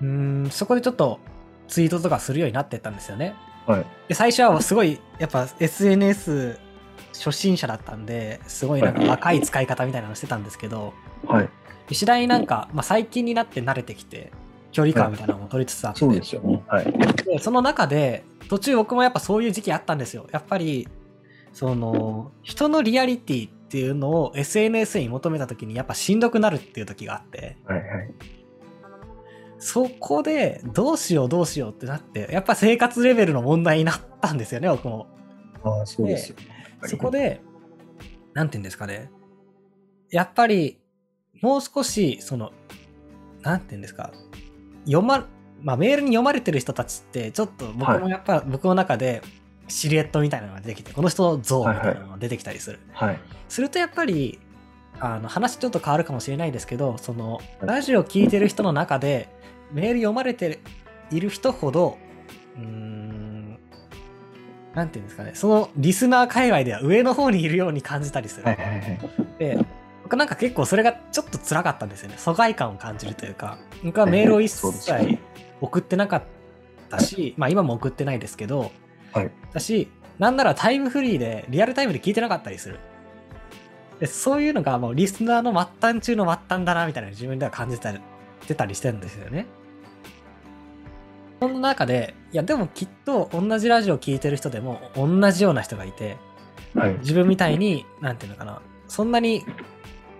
[0.00, 0.08] うー
[0.46, 1.20] んそこでちょっと
[1.68, 3.34] ツイートとかするようになってったんですよね
[3.66, 3.86] はい。
[4.08, 6.58] で最初はすごいやっぱ SNS
[7.12, 10.92] 初心者だったんですごいなんか若い使い方みたいなのしてたんですけど
[11.26, 11.48] はい。
[11.92, 14.32] 次第になんか、まあ、最近になって慣れてきて
[14.72, 16.64] 距離感みたいなのも取りつつあって、そうですよね。
[16.66, 16.92] はい。
[17.24, 20.88] でその中で途中僕もやっぱそういう時期あったんですよやっぱり
[21.52, 27.78] その人のリアリティっていうのを SNS に求めた時にやっぱしんどくなるっていう時があってはい。
[27.78, 28.14] はい。
[29.64, 35.06] そこでどうしようどうしようってなってやっぱ生活レベルの問題になったんですよね僕も。
[35.62, 36.44] ああ、そうですよね。
[36.82, 37.40] そこで
[38.34, 39.10] なんて言うんですかね。
[40.10, 40.78] やっぱり
[41.40, 42.52] もう少しその
[43.40, 44.12] なんて言うんですか。
[44.84, 45.26] 読ま
[45.62, 49.22] まあメールに読まれてる人たちってちょっと僕もやっぱ、僕の中で
[49.66, 53.18] シルエットみたいなのが出てきてこの人像みたいなのが出てきたりする、はい。
[53.48, 54.38] するとやっぱり
[55.00, 57.66] あの話ちょっと変わるかもしれないですけどそのい。
[57.66, 59.30] ラジオ聞いてる人の中で
[59.72, 60.60] メール読まれて
[61.10, 61.98] いる人ほど、
[62.56, 63.58] うーん、
[64.74, 68.44] なんていうんですかね、そのリスナー界隈では上の方にいるように感じたりする。
[68.44, 68.98] はいはいはい。
[69.38, 69.58] で、
[70.02, 72.16] 僕なんか結構それがちょっと辛かったんですよね。
[72.18, 75.18] 疎外感を感じるというか、僕はメールを一切
[75.60, 76.22] 送ってなかっ
[76.90, 78.70] たし、まあ今も送ってないですけど、
[79.12, 79.30] はい。
[79.52, 82.78] だし、なんならタイムフリーで、リアルタイムで聞いてなかったりする。
[84.00, 87.92] でそういうのがもうリスナーの末端中の末端だな、みたいな自分では感じた
[88.44, 89.46] りしてたりしてるんですよね。
[91.40, 96.16] その中で、いやでもきっと同じラジオ聞いてる人でも同じような人がいて、
[96.74, 96.94] はい。
[97.00, 99.44] 自分みたいに、なんていうのかな、そんなに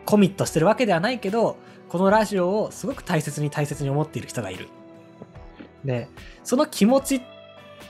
[0.06, 1.56] コミットしてるわけではないけど、
[1.88, 4.68] このラジオをすごく大切に大切に思っている人がいる。
[5.84, 6.08] で、
[6.42, 7.22] その気持ち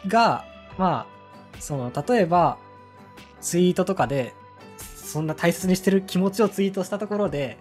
[0.06, 0.44] が、
[0.78, 2.58] まあ、その、例えば、
[3.40, 4.34] ツイートとかで、
[4.76, 7.58] そんな大切にしてる気持ちをツイートしたところで、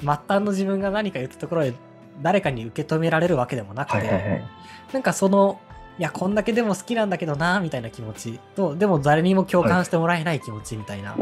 [0.00, 1.74] 末端の自分が何か言ったところで、
[2.22, 4.44] 誰かに受け止められるわけでもなくて、はいはいはい。
[4.92, 5.60] なんかその、
[5.98, 11.16] いや、こんだけでも好きなんだけどな、みたいな気持ちと、でも誰にも共感してもらえない気持ちみたいな。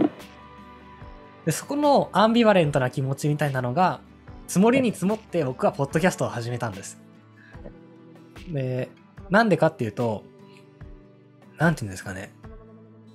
[1.45, 4.01] で、そこのアンビバレントな気持ちみたいなのが、
[4.47, 7.01] 積もりに積もって僕はポッドキャストを始めたんです。
[8.49, 8.91] で、
[9.31, 10.25] なんでかっていうと、
[11.57, 12.33] なんていうんですかね。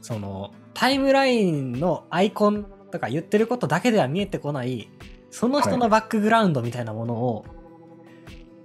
[0.02, 4.90] その、タイムラインのアイコンとか言ってることだけでは見えてこない、
[5.30, 7.46] その人のバックグラウンドみたいなものを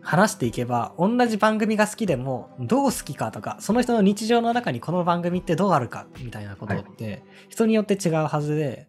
[0.04, 8.86] 話していけば、同じ番組が好きでも、どう好きかとか、その人の日常の中にこの番組ってどうあるかみたいなことって、人によって違うはずで、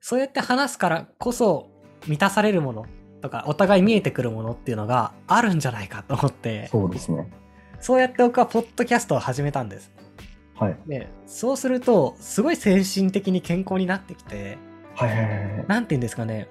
[0.00, 1.70] そうやって話すからこそ
[2.06, 2.86] 満たされるもの
[3.20, 7.30] とか、お互い見えてくるものっていうのがあるんじゃないかと思って、そうですね。
[7.80, 9.92] そうやって僕はポッドキャストを始めたんです。
[10.56, 10.76] はい。
[10.86, 14.58] で、そうすると、すごい精神的に健康になってきて、
[14.94, 15.64] はいはいはいはい。
[15.68, 16.48] なんて言うんですかね。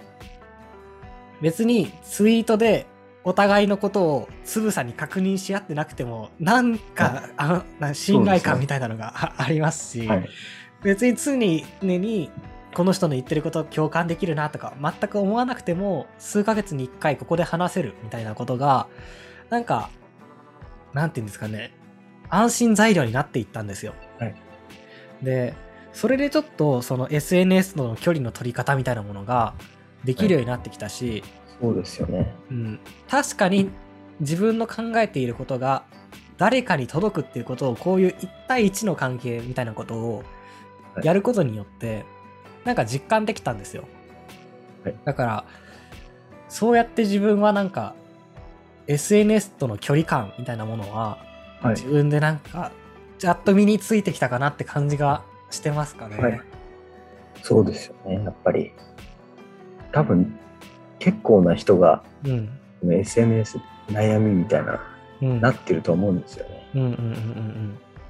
[1.41, 2.88] 別にツイートで
[3.27, 10.29] お互いのことをつぶさに確認し合ってなくても、なんか、あのな信頼感みたいなのがあ ありますし、はい。
[10.81, 12.31] 別に常に
[12.73, 18.87] この人の言ってること共感できるなとか全く思わなくても数ヶ月に1回ここで話せるみたいなことが
[19.49, 19.89] なんか
[20.93, 21.73] なんて言うんですかね
[22.29, 23.93] 安心材料になっていったんですよ。
[24.19, 24.35] はい
[25.23, 25.55] で
[25.93, 29.55] それでちょっとその SNS との距離の取り方みたいなものが
[30.03, 31.23] できるようになってきたし、
[31.62, 32.34] そうですよね。
[32.52, 33.70] うん、確かに
[34.20, 35.84] 自分の考えていることが
[36.38, 40.24] 誰かに届くっていうことをこういう1対1の関係みたいなことを
[40.96, 42.06] はいやることによって
[42.63, 43.84] なんか実感できたんですよ、
[44.84, 45.46] はいだから
[46.50, 47.93] そうやって自分はなんか
[48.88, 51.17] SNS との距離感みたいなものは
[51.62, 51.86] はい自。
[51.88, 52.72] 分でなんか
[53.22, 56.41] やっと身についてきたかなって感じがしてますかね、はい
[57.43, 58.24] そうですよね。
[58.24, 58.74] やっぱり。
[59.93, 60.38] 多分、
[60.99, 62.49] 結構な人が、うん。
[62.91, 64.81] SNS 悩みみたいな、
[65.21, 65.41] うん。
[65.41, 66.57] なってると思うんですよね。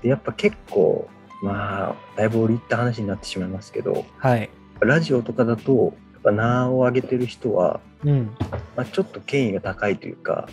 [0.02, 1.08] で、やっぱ結構、
[1.44, 4.50] まあ、だいぶ折り入った話になってしまいますけど、はい。
[4.80, 8.36] ラジオとかだと、やっぱ名を上げてる人は、うん。
[8.76, 10.48] まあ、ちょっと権威が高いというか、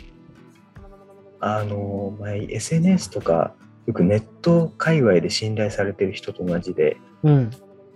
[1.40, 3.54] あの、まあ、SNS とか、
[3.86, 7.42] よくネット界隈で信頼されてる人と同じで、うん。
[7.42, 7.48] や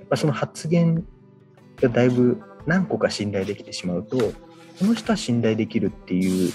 [0.04, 1.06] っぱその発言
[1.80, 6.52] がだいぶ何個か信頼できてしまうと、この人は信頼できるっていう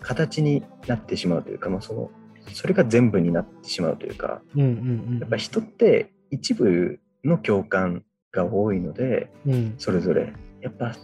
[0.00, 2.10] 形になってしまうというか、まあ、その
[2.52, 4.70] それが全部になってしまうというか、うんうんう
[5.16, 10.32] んやっぱ人って一部の共感が多いので、うんそれぞれ。
[10.60, 10.94] やっぱ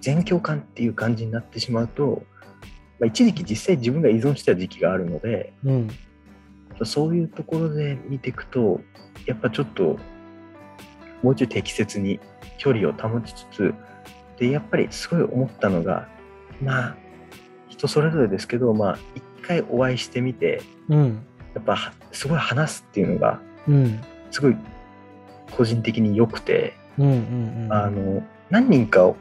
[0.00, 2.22] 全共感っていう感じになってしまうと、
[2.98, 5.88] まあ、一時期実際自分が依存した時期があるので、うん
[6.84, 8.80] そういうところで見ていくと、
[9.26, 9.98] やっぱちょっと、
[11.22, 12.20] もうちょい適切に
[12.58, 13.74] 距離を保ちつつ、
[14.38, 16.08] で、やっぱりすごい思ったのが、
[16.62, 16.96] まあ、
[17.68, 21.26] 人それぞれですけど、まあ、一回お会いしてみて、うん。
[21.54, 24.00] やっぱはすごい話すっていうのが、うん。
[24.30, 24.56] すごい
[25.56, 27.72] 個人的に良くて、うんうんうん。
[27.72, 29.12] あの、何人か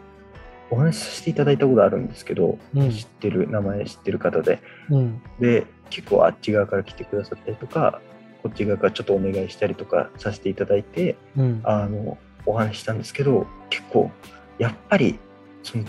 [0.69, 2.91] お話しさせていただいたことあるんですけど、うん。
[2.91, 4.59] 知ってる、名前知ってる方で、
[4.89, 5.21] うん。
[5.39, 7.99] で結構あっち側から来てくださったりとか
[8.41, 11.61] こっち側からちょっとお願いしたりとかさせていただいてうん。
[11.63, 14.11] あのお話ししたんですけど結構
[14.57, 15.19] やっぱり
[15.63, 15.83] その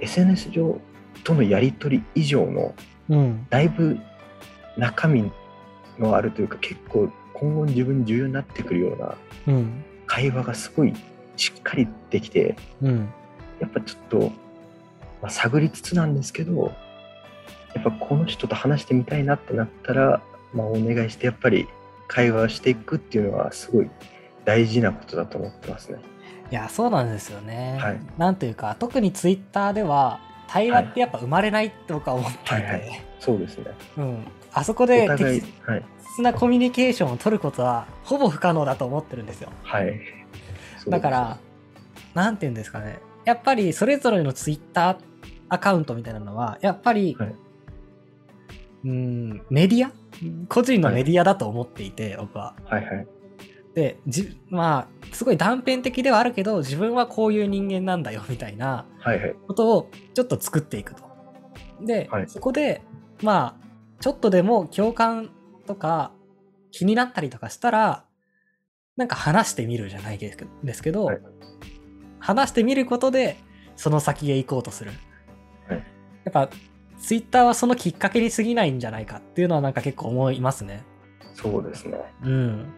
[0.00, 0.80] SNS 上
[1.24, 2.74] とのやり取り以上の
[3.08, 3.46] うん。
[3.50, 3.98] だいぶ
[4.76, 5.30] 中身
[5.98, 9.16] のあるというか結構今後自分に重要になってくるような
[9.48, 9.84] うん。
[10.06, 10.94] 会話がすごい
[11.36, 13.08] しっかりできてうん。
[13.60, 14.18] やっぱちょっと、
[15.22, 16.72] まあ、探りつつなんですけど
[17.74, 21.66] やっぱこの人と話してみたいなってなったら、まあ、お願いしてやっぱり
[22.08, 23.90] 会話をしていくっていうのはすごい
[24.44, 25.98] 大事なことだと思ってますね。
[26.50, 33.64] いやそうなんですよね、はいなんていうか特にツイッターでは対話ってやっぱ生まれないって僕は思っていて、はいはいそうですね。
[33.96, 35.84] うん、あそこおで適、はい。
[36.16, 39.50] 切なコミュニケーションを取ることはほぼ不可能だと思ってるんですよ。
[39.62, 39.98] はい。
[40.86, 41.38] だから、
[42.12, 42.98] なんて言うんですかね。
[43.24, 44.96] やっぱりそれぞれのツイッター
[45.48, 47.34] アカウントみたいなのは、やっぱり、はい
[48.84, 49.92] うん、メディア？
[50.48, 52.54] 個人のメディアだと思っていて、僕は。
[52.64, 53.06] はいはい。
[53.74, 59.34] で、じまあ、すごい断片的ではあるけど、自分はこういう人間なんだよ、みたいなはいはい。
[59.48, 61.02] ことをちょっと作っていくと。
[61.80, 62.82] で、はいそこで、
[63.22, 63.64] まあ、
[64.00, 65.30] ちょっとでも共感
[65.66, 66.12] とか
[66.70, 68.04] 気になったりとかしたら、
[68.96, 71.20] なんか話してみるじゃないですけですけど、はい
[72.20, 73.36] 話してみることで、
[73.76, 74.92] その先へ行こうとする。
[75.68, 75.78] はい
[76.24, 76.48] やっぱ、
[76.98, 80.84] ツイッターはそのきっかけに過ぎないんじゃないかっていうのはなんか結構思いますね。
[81.34, 81.98] そうですね。
[82.22, 82.72] うん。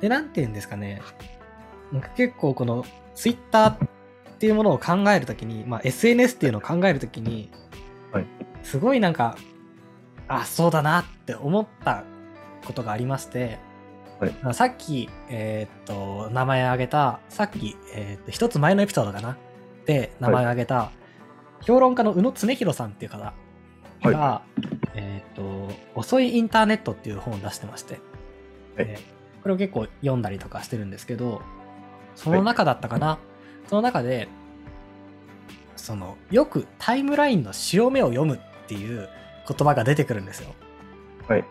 [0.00, 1.00] で、なんて言うんですかね。
[1.92, 3.78] なんか結構このツイッターっ
[4.38, 7.50] ていうものを考えるときに、まあ SNS っていうのを考えるときに、
[8.12, 8.26] はい
[8.62, 9.36] すごいなんか、
[10.26, 12.02] あ、そうだなって思った
[12.64, 13.58] ことがありまして、
[14.18, 19.36] はいまあさっき、えーっと、名前挙げた、さっき、えーっと、一つ前のエピソードかな
[19.86, 20.90] で名前挙げた、
[21.62, 23.32] 評論家の宇野恒弘さんっていう方
[24.02, 24.42] が、
[24.94, 28.00] えーっと、遅いインターネットっていう本を出してまして、
[28.76, 28.86] はい。
[28.86, 28.98] で
[29.42, 31.40] これを結構読んだりとかしてるんですけど、
[32.16, 33.18] その中だったかな、
[33.68, 34.28] その中で、
[35.76, 39.08] その、よくタイムラインの潮目を読むっていう
[39.48, 40.52] 言葉が出てくるんですよ。
[41.28, 41.44] はい。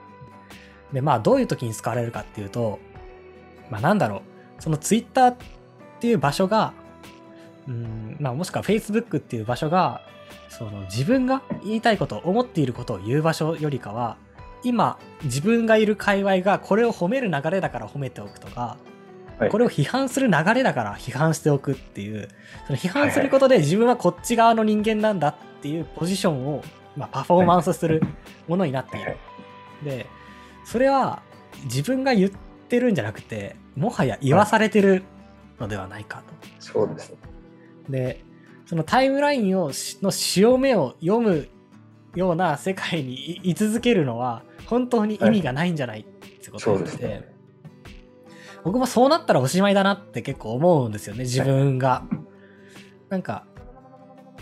[0.91, 2.79] で、まあ、どういう時に使われるかっていうと、
[3.69, 4.21] まあ、なんだろう、
[4.59, 5.37] そのツイッターっ
[6.01, 6.73] ていう場所が、
[7.67, 10.01] うん、まあ、もしくは Facebook っていう場所が、
[10.49, 14.17] その自分が言いたいこと、思っていることを言う場所よりかは、
[14.63, 18.77] 今、自分がいる界隈がこれを褒める流れだから褒めておくとか、
[19.37, 22.29] はいこれを批判する流れだから批判しておくっていう、
[22.67, 26.63] その批判することで自分はこっち側の人間なんだっていうポジションを、
[26.95, 28.01] まあ、パフォーマンスする
[28.47, 29.17] ものになっている。
[29.83, 30.05] で、
[30.63, 31.21] それは
[31.65, 32.31] 自分が言っ
[32.69, 35.03] てるんじゃなくて、もはや言わされてる
[35.59, 36.33] のではないかと。
[36.59, 37.17] そうですね。
[37.89, 38.23] で、
[38.65, 41.47] そのタイムラインをしの潮目を読む
[42.15, 47.35] ような世界にい居続けるのは本当に意味がないんじゃないってことでして、ね。
[48.63, 52.03] 僕もそうなったらおしまいだなって結構思うんですよね、自分が。
[53.09, 53.45] なんか、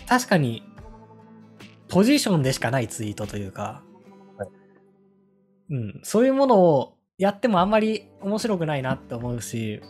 [0.07, 0.63] 確かに、
[1.89, 3.83] ポジションでしかないツイートというか、
[4.37, 4.49] はい
[5.71, 9.81] うん、そういうものをやってもあんまり面白くないなって思うし、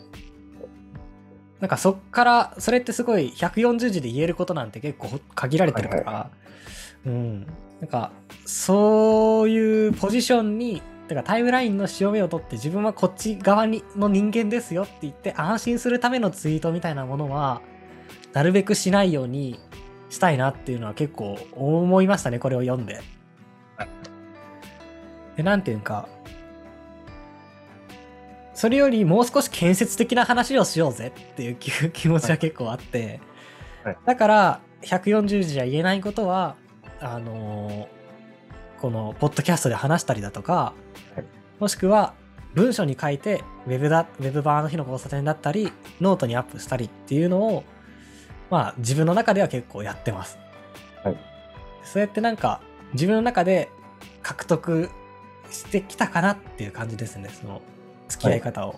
[1.64, 6.30] なんかそっから、それってすごい140字で言えることなんて結構限られてるから、
[7.06, 7.46] うん。
[7.80, 8.12] なんか、
[8.44, 17.62] そういうポジションに、てかタイムラインの潮目を取って自分はこっち側にの人間ですよって言って安心するためのツイートみたいなものは、
[18.34, 19.58] なるべくしないように
[20.10, 23.00] したいなっていうのは結構思いましたね、これを読んで
[23.78, 23.88] はい。
[25.38, 26.10] で、なんていうか、
[28.54, 33.20] それよりもう少し建設的な話をしようぜっていう気 気持ちは結構あって、
[33.82, 33.96] はい。
[34.04, 36.56] だから140字じゃ言えないことは
[37.00, 37.86] あのー
[38.80, 40.74] このポッドキャストで話したりだとか、
[41.14, 41.24] はい。
[41.58, 42.12] もしくは
[42.52, 47.64] 文章に書いてウェブだウェブ版の日の交差点だったりノートにアップしたりっていうのを
[48.50, 50.38] まあ自分の中では結構やってます。
[51.02, 51.16] はい。
[51.82, 52.60] そうやってなんか
[52.92, 53.70] 自分の中で
[54.22, 54.90] 獲得
[55.50, 57.62] してきたかなっていう感じですねその
[58.08, 58.76] 付き合い方を。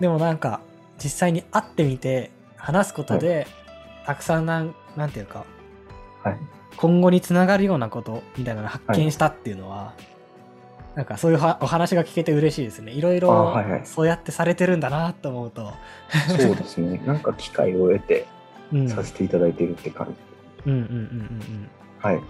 [0.00, 0.60] でもなんか
[1.02, 3.46] 実際に会ってみて話すことで、
[4.06, 5.44] たくさんなんなんていうか、
[6.22, 6.36] はい
[6.76, 9.94] 今後につながるようなことみたいなのを発見したっていうのは、
[10.94, 12.92] なんかそういうはお話が聞けて嬉しいですね。
[12.92, 15.72] いろいあろはいはいそうやってされてるんだなと思うと、
[16.28, 17.02] そうですね。
[17.06, 18.26] なんか機会を得て
[18.72, 20.14] うん、させていただいているって感
[20.64, 20.70] じ。
[20.70, 22.20] うんうんうんうんはい。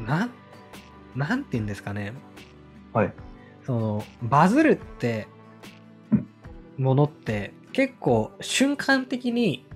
[0.00, 0.06] うん。
[0.06, 0.30] なん、
[1.14, 2.12] なんて言うんですかね。
[2.92, 3.12] はい。
[3.64, 5.28] その、バズるって、
[6.76, 9.66] ものって、結構瞬間的に、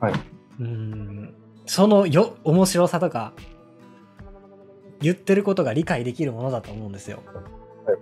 [0.00, 0.12] はい。
[0.60, 1.34] うん、
[1.66, 3.32] そのよ、面白さとか、
[5.00, 7.22] 言ってることが理解できるものだと思うんですよ。
[7.86, 7.96] はい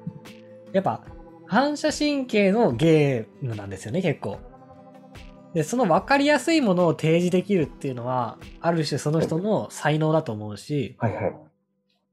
[0.73, 1.03] やっぱ、
[1.47, 4.39] 反射神経のゲームなんですよね、結構。
[5.53, 11.35] で、その分かりやすいものを提示できるっていうのは、ある種その人の才能だと思うし、はいはい。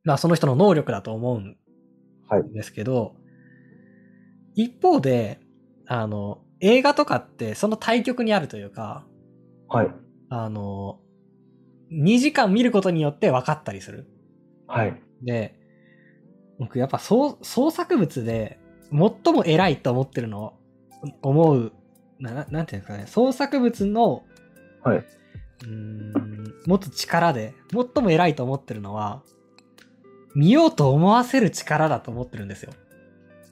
[0.04, 1.58] まあその人の能力だと思うんはい。
[2.54, 3.16] ですけど、
[4.56, 5.40] 一方で、
[5.86, 9.06] あの、映画とかってその対極にあるというか、
[9.70, 9.92] はい。
[10.30, 11.00] あの、
[11.92, 14.08] 2時間見ることによって分かったりする。
[14.68, 15.02] はい。
[15.22, 15.56] で、
[16.60, 18.60] 僕やっぱ創創作物で
[18.92, 20.54] 最も偉いと思ってるの、
[21.22, 21.72] 思う、
[22.20, 24.24] なななんていうんですかね、創作物の
[24.84, 24.98] はい。
[24.98, 29.24] うーん、持つ力で、最も偉いと思ってるのは、
[30.36, 32.74] 見ようと思わせる力だと思ってるんですよ。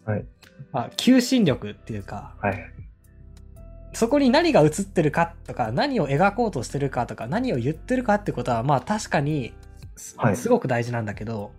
[0.05, 0.25] はい。
[0.71, 2.71] まあ、求心力っていうか、はい。
[3.93, 9.53] そこに何が映ってるかとか、何を描こうとしてるかとか、何を言ってるかってことは、まあ確かに
[9.95, 11.51] す、はいすごく大事なんだけど、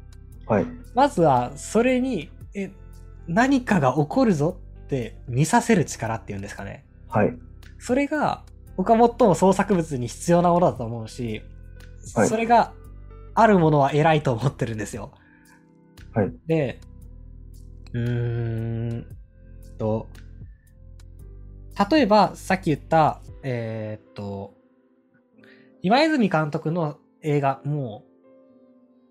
[0.47, 0.67] はい。
[0.95, 2.71] まずはそれに、え、
[3.27, 6.85] 何かが起こるぞって見させる力っていうんですかね。
[7.09, 7.37] はい。
[7.79, 8.45] それが、
[8.77, 11.43] 僕は最も創作物に必要なものだと思うし、
[12.15, 12.73] はいそれが
[13.37, 15.13] あるものは偉いと思ってるんですよ。
[16.15, 16.33] はい。
[16.47, 16.81] で、
[17.93, 19.07] うーん
[19.79, 20.09] と、
[21.91, 24.55] 例えばさっき言った、えーっと、
[25.83, 28.05] 今泉監督の映画も、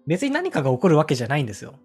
[0.08, 1.76] 別に何かが起こるわけじゃないんですよ。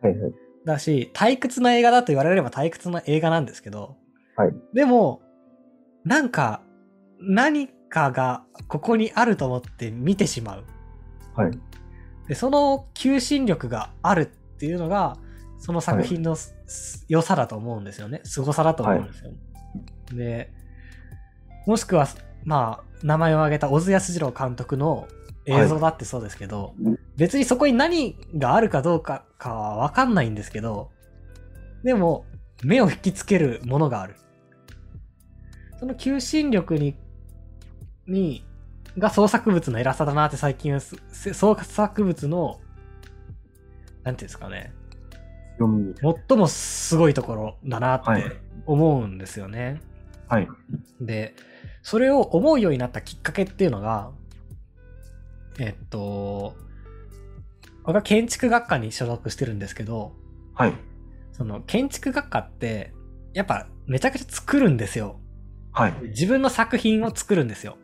[0.00, 0.18] はい。
[0.18, 0.32] はい。
[0.64, 3.96] だし、退屈な映画だと言われれば退屈な映画なんですけど、
[4.36, 5.20] はいでも、
[6.04, 6.62] なんか、
[7.20, 10.64] 何かがここにあると思って見てしまう。
[11.34, 11.50] はい。
[12.28, 15.16] で、その求心力があるっていうのが、
[15.58, 18.20] その作品のす、す良さだと思うんですよね。
[18.24, 19.32] 凄さだと思うんですよ。
[20.12, 20.52] で、
[21.66, 22.06] もしくは、
[22.44, 25.08] まあ、名前を挙げた小津安二郎監督の
[25.46, 26.74] 映像だってそうですけど、
[27.16, 30.90] 別にそこに何があるかどうかかはわかんないんですけど、
[31.82, 32.24] でも、
[32.62, 34.16] 目を引きつけるものがある。
[35.78, 36.96] その求心力に、
[38.06, 38.44] に、
[38.98, 42.60] が創作物の偉さだなって最近創作物の、
[44.04, 44.72] なんていうんですかね。
[45.58, 48.36] 最もすごいところだなってはい
[48.68, 49.80] 思うんですよね。
[50.28, 50.48] はい。
[51.00, 51.34] で、
[51.82, 54.10] それを思うようになったきっかけっていうのが、
[55.58, 56.54] えっと、
[57.84, 60.12] 僕は建築学科に所属してるんですけど、
[60.54, 60.74] はい。
[61.32, 62.92] その建築学科って、
[63.32, 65.18] やっぱめちゃくちゃ作るんですよ。
[65.72, 65.94] はい。
[66.08, 67.78] 自分の作品を作るんですよ。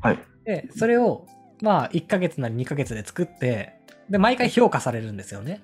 [0.00, 0.18] はい。
[0.44, 1.26] で、それを、
[1.62, 3.74] まあ、1ヶ月なり2ヶ月で作って、
[4.08, 5.62] で、毎回評価されるんですよね。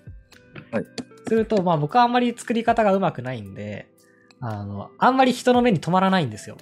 [0.71, 0.85] はい。
[1.27, 3.89] すると、まあ僕はあんまり作り方がうまくないんで、
[4.41, 6.57] あの、あんまり人の目に留まらないんですよ。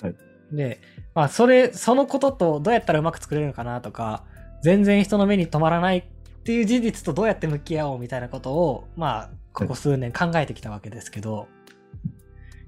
[0.00, 0.14] はい。
[0.52, 0.80] で、
[1.14, 4.24] まあそれ、そのこととどうやったらうまく作れるのかなとか、
[4.62, 6.04] 全然人の目に留まらないっ
[6.42, 11.48] ていう事実とどうやって向き合おうみたいなことを、まあ、ここ数年考えてきたわけですけど、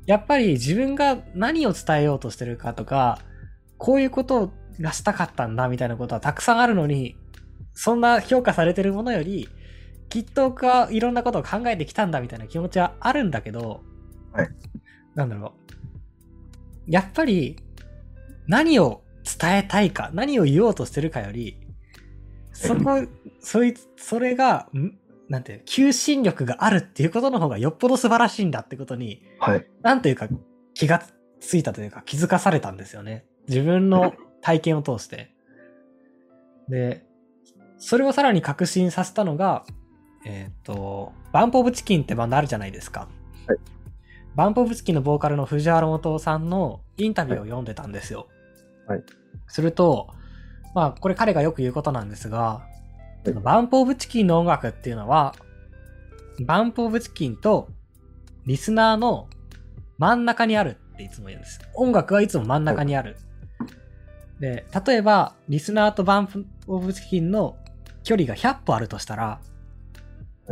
[0.07, 3.19] やっぱり自分が何を伝えようとしてるかとか、
[3.77, 4.51] こういうこと
[4.81, 7.16] がしたかったんだみたいなことはたくさんあるのに、
[7.74, 9.49] そんな評価されてるものより、
[10.09, 13.83] きっと僕はいろんなことを考えてきたんだみたいな気持ちはあるんだけど、
[14.33, 14.49] はい。
[15.14, 16.91] なんだろう。
[16.91, 17.57] やっぱり、
[18.47, 19.03] 何を
[19.39, 21.59] 伝えたいか、何を言おうとしてるかより、
[22.53, 23.07] そこ、
[23.41, 24.99] そいつ、それが、ん
[25.29, 29.66] なんていう、求心力があるっていうことの方がよっぽど素晴らしいんだってことに、はい。
[29.83, 30.29] なんていうか、
[30.74, 31.03] 気が
[31.41, 33.26] ついたというか、気づかされたんですよね。
[33.47, 35.34] 自分の 体験を通して。
[36.68, 37.05] で、
[37.78, 39.64] それをさらに確信させたのが、
[40.24, 43.09] えっ、と、バンプオブチキンってバンドあるじゃないですか。
[43.47, 43.59] はい
[44.39, 48.28] バンプオブチキンのボーカルの藤原元さんのインタビューを読んでたんですよ。
[48.86, 49.03] はい
[49.49, 50.11] すると、
[50.76, 52.66] まあ、これ彼がよく言うことなんですが、は
[53.26, 55.34] いバンプオブチキンの音楽っていうのは、
[56.47, 57.68] バンプオブチキンと
[58.47, 59.28] リスナーの
[59.99, 61.61] 真ん中にあるっていつも言うんです。
[61.74, 63.16] 音楽はいつも真ん中にある。
[64.41, 67.57] で、例えば、リスナーとバンプオブチキンの
[68.05, 69.49] 距離が100歩あるとしたら、はい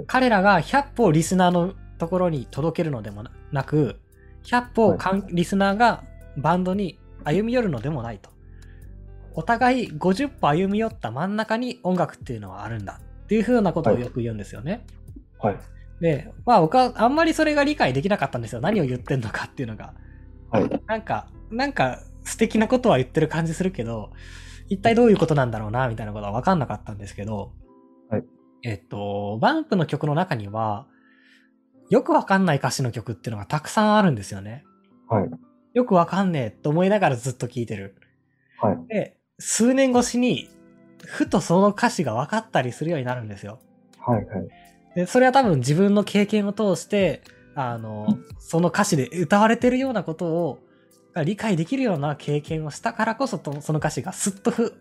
[0.06, 3.98] 彼らが100歩をリスナーのところに届けるのでもなく、
[4.44, 4.98] 100歩を
[5.30, 6.04] リスナーが
[6.36, 8.30] バンドに歩み寄るのでもないと。
[9.34, 14.84] お互い50歩歩み寄った真ん中に音楽っていうのはあるんだっていう風なことをよく言うんですよね。
[15.38, 15.56] はい。
[16.00, 18.60] で、まあ僕はあんまりそれが理解できなかったんですよ。
[18.60, 19.94] 何を言ってんのかっていうのが。
[20.50, 20.82] はい。
[20.86, 24.12] なんか、なんか素敵なことは言ってる感じするけど、
[24.68, 27.52] 一体どういうことなんだろうな、みたいなことは分かんなかったんですけど、
[28.10, 28.24] はい
[28.62, 30.86] えっと、バンプの曲の中には、
[31.88, 34.64] よくわかんない歌詞の曲っていうのがたくさんあるんですよね。
[35.08, 35.30] はい。
[35.72, 37.94] よくわかんねえと思いながらずっと聴いてる。
[38.58, 38.86] はい。
[38.88, 40.48] で、数年越しに、
[41.04, 43.60] ふとその歌詞が分かったりするようになるんですよ。
[44.00, 44.24] はい。
[44.24, 44.48] はい。
[44.96, 47.22] で、それは多分自分の経験を通して、
[47.54, 50.65] あの、その歌詞で歌われてるようなことを、が
[51.24, 54.74] 理解できるような経験をしたからこそと、その歌詞がスッとふ、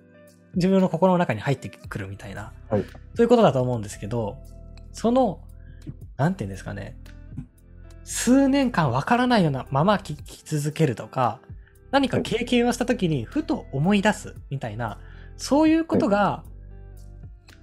[0.56, 2.84] 自分の心の中に入ってくるみたいな、はい
[3.16, 4.38] そういうことだと思うんですけど、
[4.92, 5.40] その、
[6.18, 6.98] なんていうんですかね、
[8.04, 11.40] 数年間わからないようなまま聞き続けるとか、
[11.92, 15.00] 何か経験をした時にふと思い出すみたいな、
[15.38, 16.44] そういうことが、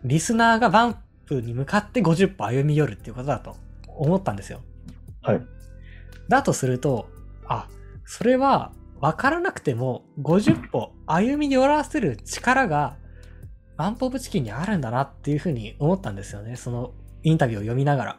[0.04, 3.56] リスナーがバンプに向かって50歩歩み寄るっていうことだと
[3.86, 4.60] 思ったんですよ。
[5.22, 5.42] はい。
[6.28, 7.08] だとすると、
[7.46, 7.68] あ、
[8.04, 12.96] それは分からなくても50歩歩み寄らせる力が
[13.76, 16.56] バンプ・オブ・チキンにあるんだなっていうふうに思ったんですよね。
[16.56, 16.92] その
[17.22, 18.18] インタビューを読みながら。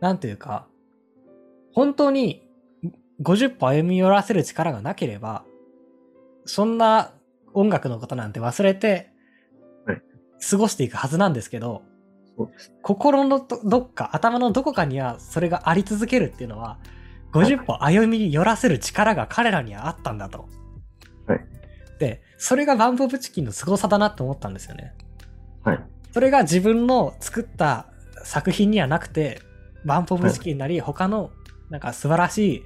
[0.00, 0.66] なんというか、
[1.72, 2.46] 本当に
[3.22, 5.44] 50歩歩み寄らせる力がなければ、
[6.44, 7.12] そんな
[7.54, 9.14] 音楽のことなんて忘れて
[9.86, 10.02] はい、
[10.50, 11.82] 過ごしていくはずなんですけど。
[12.82, 16.78] 心のどどっか、頭のどこかにはそれがあり続けるっていうのは、
[17.34, 20.48] 50歩歩み寄らせる力が彼らにはあったんだと。
[21.26, 21.44] はい。
[21.98, 24.94] で、それがバンプ・オブ・チキンの凄さだなって思ったんですよね。
[25.64, 25.80] はい。
[26.12, 27.86] それが自分の作った
[28.22, 29.40] 作品にはなくて、
[29.84, 31.30] バンプ・オブ・チキンなり他の
[31.70, 32.62] なんか素晴らしい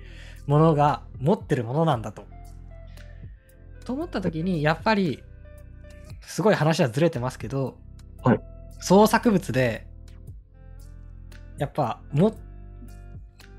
[0.47, 2.27] ものが持ってるものなんだと。
[3.85, 5.23] と思った時に、やっぱり、
[6.21, 7.79] すごい話はずれてますけど、
[8.23, 8.41] はい
[8.81, 9.87] 創作物で、
[11.59, 12.37] やっぱ、も、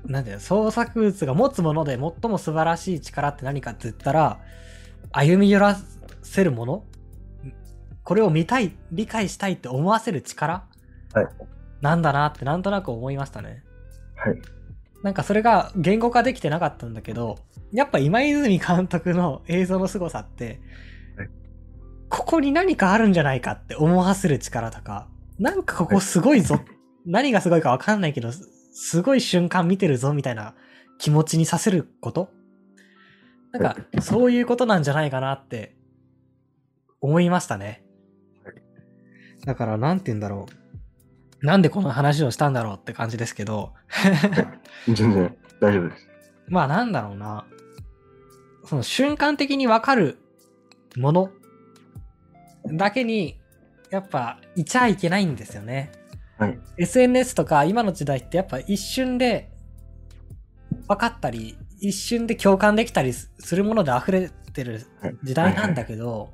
[0.06, 4.38] なんていうの、創作物が持つもので最も素晴らしい力って何かって言ったら、
[5.12, 5.76] 歩み寄ら
[6.22, 6.84] せるもの？
[8.02, 10.66] これを見たい、理解したいって思わせる力？
[11.12, 11.28] はい。
[11.80, 13.62] なんだなってなんとなく思いましたね。
[14.16, 14.40] はい。
[15.02, 17.38] なんかそれが言語化できてなかったんだけど、
[17.72, 20.60] やっぱ今泉監督の映像の凄さって、
[21.16, 21.28] はい。
[22.08, 26.60] ここに何かあるんじゃないかって思わせる力とか、なんかここすごいぞ、
[27.06, 28.30] 何がすごいかわかんないけど、
[28.72, 30.54] すすごい瞬間見てるぞみたいな
[30.98, 32.30] 気持ちにさせること？
[33.52, 35.74] なんか、そういうことなんじゃないかなって
[37.00, 37.82] 思いましたね
[38.44, 38.54] はい。
[39.44, 40.46] だから、なんて言うんだろ
[41.42, 41.46] う。
[41.46, 43.72] なんでこの話をしたんだろうって感じですけど、
[44.86, 46.08] 全然大丈夫です。
[46.48, 47.46] まあなんだろうな。
[48.66, 50.18] その瞬間的にわかる
[50.96, 51.30] もの
[52.72, 53.40] だけに、
[53.90, 55.90] やっぱいちゃいけないんですよね。
[56.40, 56.58] はい。
[56.78, 59.52] SNS とか今の時代ってやっぱ一瞬で
[60.88, 66.32] 分かったり、一瞬で共感できたりするもので溢れてるはい時代なんだけど、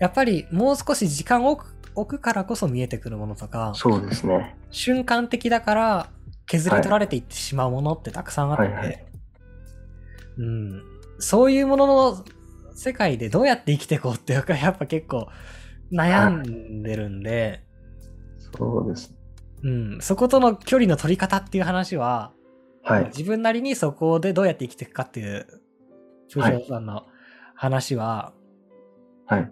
[0.00, 4.56] やっぱりもう少し時間を置く置くからこそ見えてくるものとか、そうですね。
[4.70, 6.10] 瞬間的だから
[6.46, 9.04] 削り取られていってしまうものってたくさんあって、はいはい
[10.38, 10.82] うん、
[11.20, 12.24] そういうものの
[12.74, 15.28] 世界でどうやって生きていこうっていうかやっぱ結構
[15.92, 17.62] 悩んでるんで、
[18.56, 19.14] そうです。
[19.62, 22.32] うん、そことの距離の取り方っていう話は、
[22.82, 23.04] はい。
[23.06, 25.46] 自分なりにそこでどうやって生きていくかっていう、
[26.30, 27.06] プージョーさんの
[27.54, 28.34] 話は、
[29.26, 29.42] はい。
[29.42, 29.46] い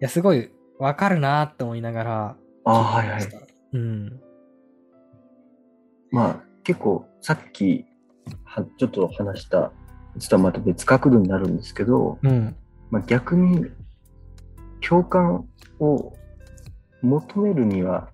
[0.00, 3.38] や、すごいわかるなって思いながらああ、はいはいた。。
[3.72, 4.20] うん。
[6.10, 7.84] まあ、結構、さっき
[8.44, 9.72] は、ちょっと話した、
[10.18, 12.56] ちょっとまた別角度になるんですけど、うん。
[12.90, 13.66] まあ、逆に、
[14.80, 15.46] 共感
[15.78, 16.14] を
[17.02, 18.08] 求めるには、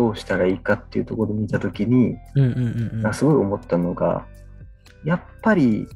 [0.00, 2.16] どうしたらいいかっていうところで見たときに、
[3.12, 4.26] すごい思ったのが、
[5.04, 5.86] やっぱり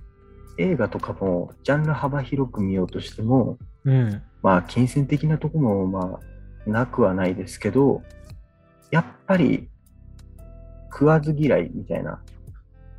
[0.59, 4.23] 映画とかもジャンル幅広く見ようとしても、うん。
[4.43, 6.21] まあ金銭的なところもま
[6.67, 8.03] あなくはないですけど、
[8.91, 9.71] やっぱり
[10.93, 12.23] 食わず嫌いみたいな、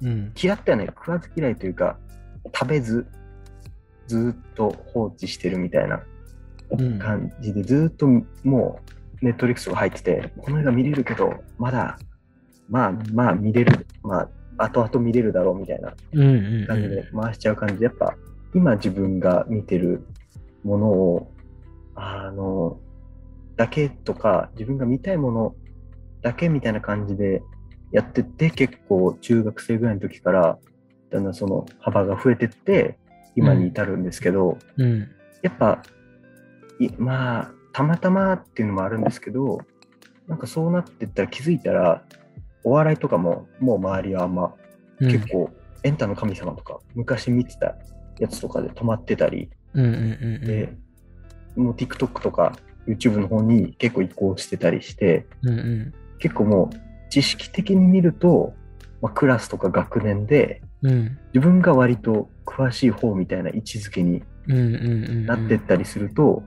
[0.01, 0.33] うん。
[0.35, 1.99] 嫌ってはない、食わず嫌いというか、
[2.51, 3.05] 食べず、
[4.07, 6.01] ずーっと放置してるみたいな
[6.71, 6.97] うん。
[6.97, 8.07] 感じで、ずーっと
[8.43, 11.97] もうネットリックスが入ってて、この映画見れるけど、まだ、
[12.69, 14.29] まあまあ見れる、まあ
[14.65, 16.67] 後々見れるだろうみたいなうんうんうん。
[16.67, 17.77] 感じで回しちゃう感じ。
[17.77, 18.15] で、やっぱ
[18.53, 20.05] 今自分が見てる
[20.63, 21.31] ものを、
[21.95, 22.79] あの、
[23.55, 25.55] だけとか、自分が見たいもの
[26.21, 27.41] だけみたいな感じで
[27.91, 30.57] やってって、結構中学生ぐらいの時から、
[31.11, 32.97] だんだんその幅が増えてって、
[33.35, 35.07] 今に至るんですけど、うん。
[35.41, 35.81] やっぱ、
[36.79, 39.59] いまあ、たまたまっていうのもあるんですけど、
[40.29, 42.03] なんかそうなってったら気づいたら、
[42.63, 44.53] お笑いとかももう周りはあんま
[45.01, 45.49] うん結構
[45.83, 47.75] エンタの神様とか昔見てた
[48.17, 50.41] やつとかで止まってたり、うんうんうんうん。
[50.47, 50.73] で
[51.57, 52.55] もう TikTok とか
[52.87, 55.93] YouTube の方に結構移行してたりしてうんうん。
[56.19, 58.53] 結構もう知識的に見ると、
[59.01, 61.19] まあ、クラスとか学年でうん。
[61.33, 64.77] 自分が割と詳しい方みたいな位置づけにうんうんう
[65.11, 65.25] ん。
[65.25, 66.43] なってったりすると、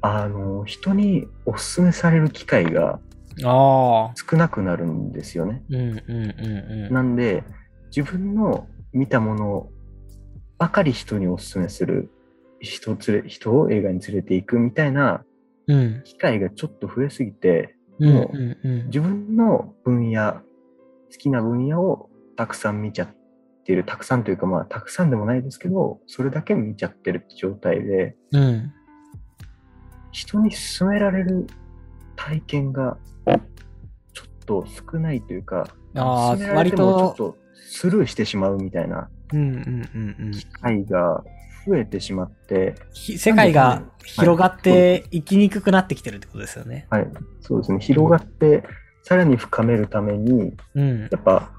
[0.00, 3.00] あの人におすすめされる機会が。
[3.40, 5.62] 少なくなるんですよね。
[5.70, 6.92] うんうんうんうん。
[6.92, 7.44] なんで、
[7.96, 9.68] 自分の見たもの
[10.58, 12.10] ばかり人にお勧めする、
[12.60, 15.24] 人連れ人を映画に連れていくみたいな
[15.68, 16.02] うん。
[16.02, 18.58] 機会がちょっと増えすぎて、うんもう。
[18.86, 20.40] 自分の分野、好
[21.18, 23.08] きな分野をたくさん見ちゃっ
[23.64, 28.72] てる、たくさんというかまあたくさんでもないですけど、それだけ見ちゃってるって状態で、うん。
[30.12, 31.46] 人に勧められる
[32.16, 32.96] 体験が
[34.12, 39.08] ちょっと少ないというか、あー勧められても割とちょっとスルーしてしまうみたいな。
[39.30, 41.22] 機会が
[41.66, 46.86] 増えてしまって、ひ世界が広がって生きにくくなってきてるってことですよね。
[46.90, 47.08] はい、
[47.40, 48.64] そうですね、広がって、
[49.02, 51.00] さらに深めるために、うん。
[51.10, 51.50] やっぱ、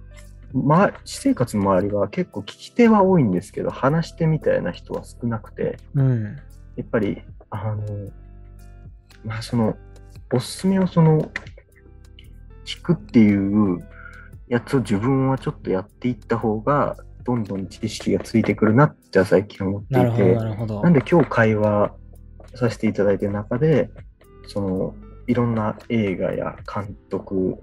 [0.52, 6.38] ま、私生活の周りは結構聞き手は多いんですけど、話し手みたいな人は少なくて、うん。
[6.76, 7.22] やっぱり、
[7.52, 7.86] あの、
[9.24, 9.78] まあ、その、
[10.34, 11.32] おすすめをその、
[12.66, 13.80] 聞くっていう
[14.48, 20.82] やつを自分はちょっとやっていった方が、どんどん知識がついてくるなって最近思っていてな、るほど。
[20.82, 21.94] なんで今日会話
[22.56, 23.90] させていただいてる中で、
[24.48, 24.96] その
[25.28, 27.62] いろんな映画や監督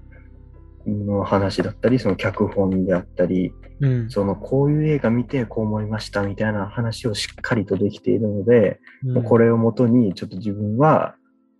[0.85, 4.09] の話だったり、その脚本であったり、うん。
[4.09, 9.45] そのこういう映画見てこう思いましたみたいな話をしっかりとできているので、もうこれ。
[9.45, 11.15] れをもとにちょっと自分は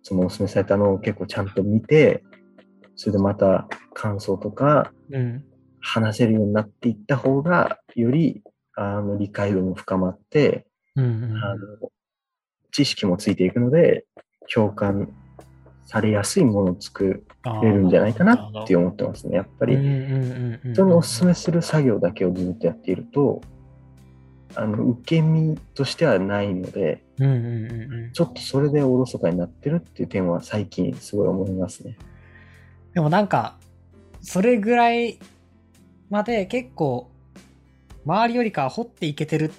[0.08, 2.24] そのお勧めされたのを結構ちゃんと見て、
[2.96, 5.44] それでまた感想とかうん。
[5.80, 8.42] 話せるようになっていった方が、より
[8.74, 11.90] あの理解度も深まって、うんうんあの
[12.70, 14.04] 知識もついていくので、
[14.52, 15.08] 共感
[15.86, 17.24] されやすいものを作
[17.62, 19.36] れるんじゃないかなって思ってますね。
[19.36, 20.72] やっぱり、うんうんうんうん。
[20.74, 23.40] 人にお勧めする作業だけをずっとやっていると、
[24.54, 28.12] あの受け身としてはないので、うんうんうんうん。
[28.12, 31.96] ちょっとそれでおろそかになってるっていう点は最近すごい思いますね。
[32.94, 33.56] でもなんか、
[34.22, 35.18] それぐらい
[36.10, 37.10] まで結構、
[38.04, 39.50] 周りよりかは掘っていけてるっ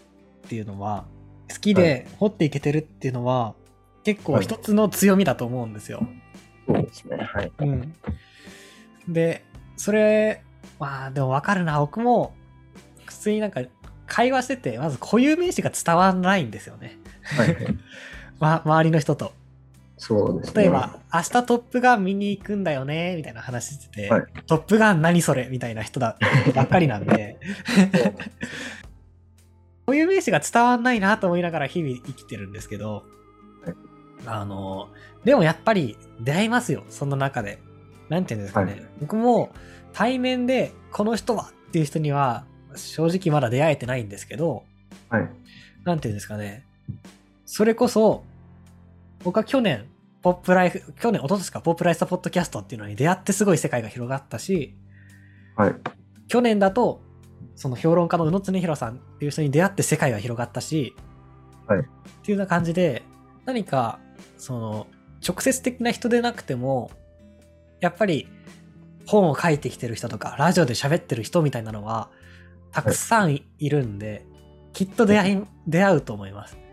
[0.49, 1.05] ていうのは、
[1.51, 3.55] 好きはで掘っていけてるっていうのは、
[4.03, 6.07] 結構はい一つの強みだと思うんですよ。
[6.68, 7.18] そうですね。
[7.18, 7.51] はい。
[7.60, 7.93] うん。
[9.07, 9.43] で、
[9.76, 10.43] それ、
[10.80, 11.80] まあでもわかるな。
[11.80, 12.34] 僕も、
[13.05, 13.62] 普通になんか
[14.05, 16.97] 会話してて、まず固有名詞が伝わらないんですよね。
[17.38, 17.57] はい、
[18.39, 19.34] ま、周りの人と。
[19.97, 20.63] そうですね。
[20.63, 26.17] 例えば、明日トップガン見に行くんだよね、みたいな話してて、はいトップガン何それみたいな人だ
[26.55, 27.38] ばっかりなんで、
[29.86, 33.03] こういう名詞が伝わんないなと思いながら日々生きてるんですけど、
[33.65, 33.75] はい
[34.25, 34.89] あの、
[35.25, 37.59] でもやっぱり出会いますよ、そんな中で。
[38.07, 38.71] なんていうんですかね。
[38.71, 39.51] はい僕も
[39.93, 44.63] 対面でこの人はっていう人には正直まだ出会えてないんですけど、
[45.09, 45.30] はい。
[45.84, 46.65] なんていうんですかね。
[47.51, 48.23] それこそ、
[49.23, 49.87] 僕は去年、
[50.21, 54.77] ポップライフ、去年、一昨年か、ポップライスタポッドキャストっていうのに出会ってすごい世界が広がったし、
[55.55, 55.75] はい。
[56.27, 57.01] 去年だと、
[57.55, 60.95] その評論家の宇野恒弘さんっていう人に出会って世界が広がったし、
[61.65, 61.81] はいっ
[62.21, 63.01] ていうような感じで、
[63.45, 63.97] 何か、
[64.37, 64.87] その、
[65.27, 66.91] 直接的な人でなくても、
[67.79, 68.27] やっぱり、
[69.07, 72.11] 本を書いてきてる人とか、ラジオで喋ってる人みたいなのは、
[72.71, 74.27] たくさんいいるんで、
[74.71, 76.68] きっと出会い、出会うと思います。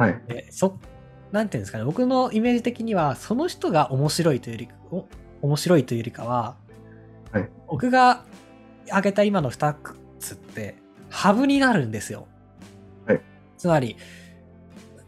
[0.00, 0.20] はい。
[0.26, 0.78] でそ
[1.30, 5.06] なんていうんですかね僕のイメージ的にはその人が面白いというよりお
[5.42, 6.56] 面白いというよりかは、
[7.32, 7.48] はい。
[7.68, 8.24] 僕が
[8.88, 9.76] 挙げた今の2
[10.18, 10.76] つって
[11.10, 12.26] ハブになるんですよ、
[13.06, 13.20] はい。
[13.58, 13.96] つまり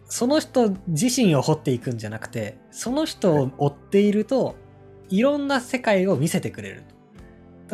[0.04, 4.56] その人自身を掘っていくんじゃなくてその人を追っていると
[5.08, 6.84] いろんな世界を見せてくれる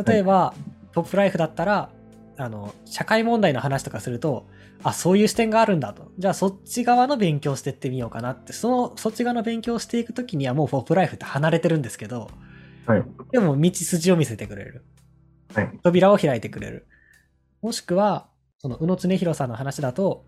[0.07, 0.55] 例えば、
[0.93, 1.91] ポップライフだったら
[2.37, 4.47] あの社会問題の話とかすると
[4.83, 6.13] あそういう視点があるんだと。
[6.19, 8.53] じゃあそっち側の勉強してってみようかなって。
[8.53, 12.31] そのそっち側の勉強をしていく時にはもうポップライフって離れてるんですけど
[12.87, 13.05] はい。
[13.33, 14.85] でも道筋を見せてくれる。
[15.55, 15.79] はい。
[15.83, 16.87] 扉を開いてくれる。
[17.61, 20.25] もしくはその宇野恒弘さんの話だと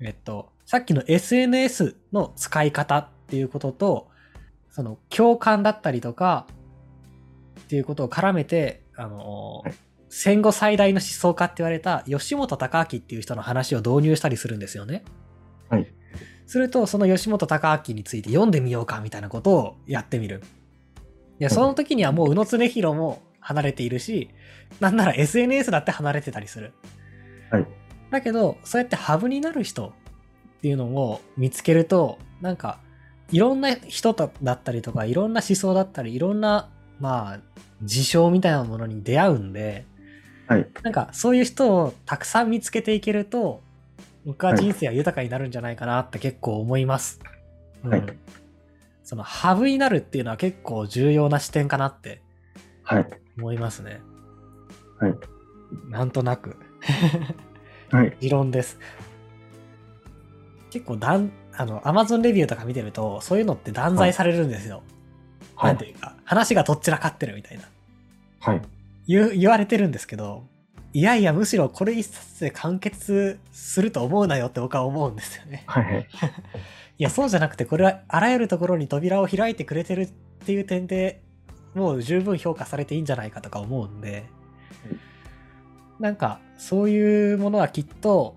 [0.00, 4.08] えっとさっきの SNS の使い方っていうことと
[4.70, 6.46] その共感だったりとか
[7.60, 9.74] っていうことを絡めてあの、はい
[10.10, 15.04] 戦後最大の思想家って言われた吉本隆明っていう人の話を導入したりするんですよね。
[15.68, 15.86] はい。
[16.46, 20.42] すると、その吉本隆明について読んでみようかみたいなことをやってみる。
[21.38, 24.30] いや、はいその時にはもう宇野恒弘も離れているし、
[24.80, 26.72] なんなら SNS だって離れてたりする。
[27.52, 27.66] はい。
[28.10, 29.86] だけど、そうやってハブになる人
[30.58, 32.80] っていうのを見つけると、なんか、
[33.30, 37.40] いろんな人とだったりとか、いろんな思想だったり、いろんな、まあ、
[37.84, 39.86] 事象みたいなものに出会うんで、
[40.50, 40.66] はい。
[40.82, 43.60] なんかそういう人をたくさん見つけていけると、
[44.26, 47.20] 僕は人生は豊かになるんじゃないかなって結構思います。
[47.84, 48.18] はいうん
[49.02, 52.22] そのハブになるっていうのは結構重要な視点かなって
[52.84, 53.08] はい。
[53.36, 54.00] 思いますね。
[55.00, 55.14] はい。
[55.88, 56.54] なんとなく。
[57.90, 58.16] はい。
[58.20, 58.78] 持論です。
[60.70, 64.84] 結構だん、あの、Amazon レビューとか見てると、そういうのって断罪されるんですよ。
[65.56, 65.86] はいなんて。
[65.86, 67.64] いうか、話がとっちらかってるみたいな。
[68.38, 68.62] はい。
[69.10, 70.46] 言う言われてるんですけど、
[70.92, 75.64] いやいや、むしろこれ一冊で完結すると思うなよって僕は思うんですよね。
[75.66, 75.84] はい。
[75.84, 76.06] はい。
[76.98, 80.06] いや、そうじゃなくて、これはあらゆるところに扉を開いてくれてるっ
[80.44, 81.22] ていう点で
[81.74, 84.26] もう十分評価されていいんじゃないかとか思うんで、
[85.98, 88.36] なんかそういうものはきっと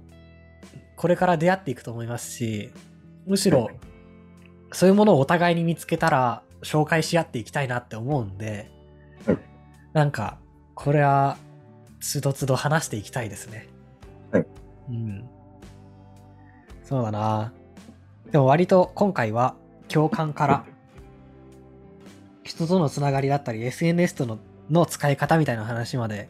[0.97, 2.71] これから出会っていくと思いますし
[3.25, 3.75] むしろはい
[4.73, 8.71] そういうものをお互いに見つけたら紹介し合っていきたいなって思うんで、
[9.25, 9.37] はい
[9.93, 10.39] なんか
[10.75, 11.37] これは
[11.99, 13.67] つどつど話していきたいですね。
[14.31, 14.45] はい。
[14.89, 15.29] うん。
[16.83, 17.53] そうだな。
[18.31, 19.55] でも割と今回は
[19.87, 20.65] 共感から
[22.43, 26.29] 人とのつながりだったり SNS とのの使い方みたいな話まで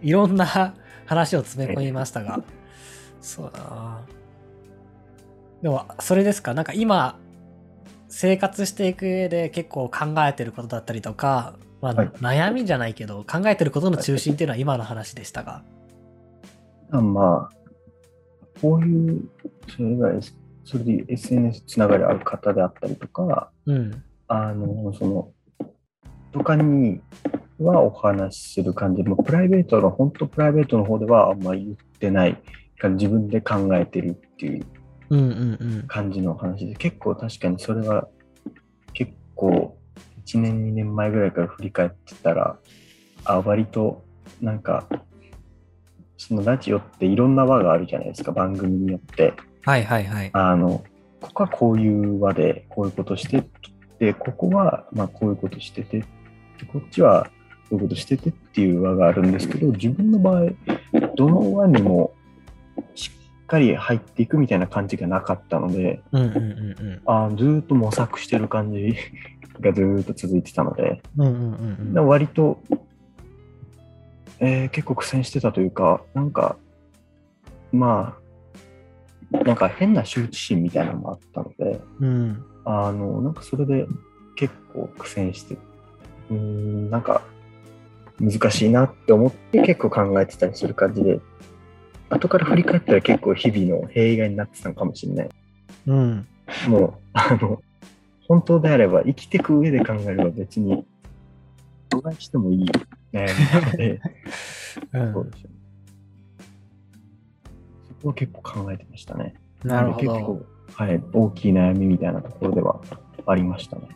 [0.00, 0.74] いろんな
[1.06, 2.42] 話を詰め込みましたが
[3.20, 4.06] そうだな。
[5.62, 6.54] でもそれですか？
[6.54, 7.18] なんか今
[8.08, 12.08] 生活していく上で結構考えてることだったりとか、まあはい。
[12.08, 15.62] 悩みじゃないけど考えてることの中心っていうのは今の話でしたが。
[16.90, 17.58] あまあ、
[18.60, 19.28] こういう、
[19.68, 20.10] それが、
[20.64, 24.02] それで SNS つながりある方であったりとか、うん。
[24.26, 25.32] あの、その、
[26.32, 27.00] とかに
[27.58, 32.42] はお話しする感じで、もうプライベートの、本当プライベートの方ではあんまり言ってない、
[32.82, 34.66] 自分で考えてるっていう
[35.10, 35.84] うんうんうん。
[35.86, 38.08] 感じの話で、結構確かにそれは、
[38.92, 39.77] 結構、
[40.28, 42.58] 1年、2年前ぐらいから振り返ってたら、
[43.24, 44.04] あ、割と、
[44.40, 44.86] なんか、
[46.18, 49.32] そのラジオっていろんな輪があるじゃないですか、番組によって。
[49.64, 50.84] はいはいはいあの、
[51.20, 53.44] ここはこういう輪でこういうことして
[53.98, 56.06] で、ここはまあこういうことしてて、で
[56.72, 57.30] こっちは
[57.68, 60.46] こういうことしててっていう輪があるんですけど、自分の場合、
[61.16, 62.12] どの輪にも
[62.94, 63.17] しっ
[63.48, 67.00] かり入っていくみたいな感じがなかったので、うんうんうんうん。
[67.06, 68.94] あずーっと模索してる感じ
[69.60, 72.60] が ずーっと続いてたので、うんうんうんでも割と、
[74.38, 76.56] えー結構苦戦してたというか、なんか、
[77.72, 78.16] ま
[79.32, 82.44] あ、なんか変な羞恥心みたいなのもあったので、うん。
[82.64, 83.86] あの、なんかそれで
[84.36, 85.54] 結構苦戦して、
[86.30, 87.22] うーん、なんか
[88.20, 91.20] 難しいなって思って結構考えてたりする感じで、
[92.10, 95.28] 後から振り返ったら結構日々の弊害になってたのかもしれない。
[95.86, 96.26] うん
[96.66, 97.62] もう、あの、
[98.26, 100.84] 本当であれば生きていく上で考えれば別に、
[101.90, 102.70] 阻害してもいい
[103.12, 104.00] 悩みなので、
[104.92, 105.56] うんそうですよね。
[107.88, 109.34] そこは結構考えてましたね。
[109.64, 112.80] なるほど結構、はい、大きい悩みみたいなところでは
[113.26, 113.88] ありましたね。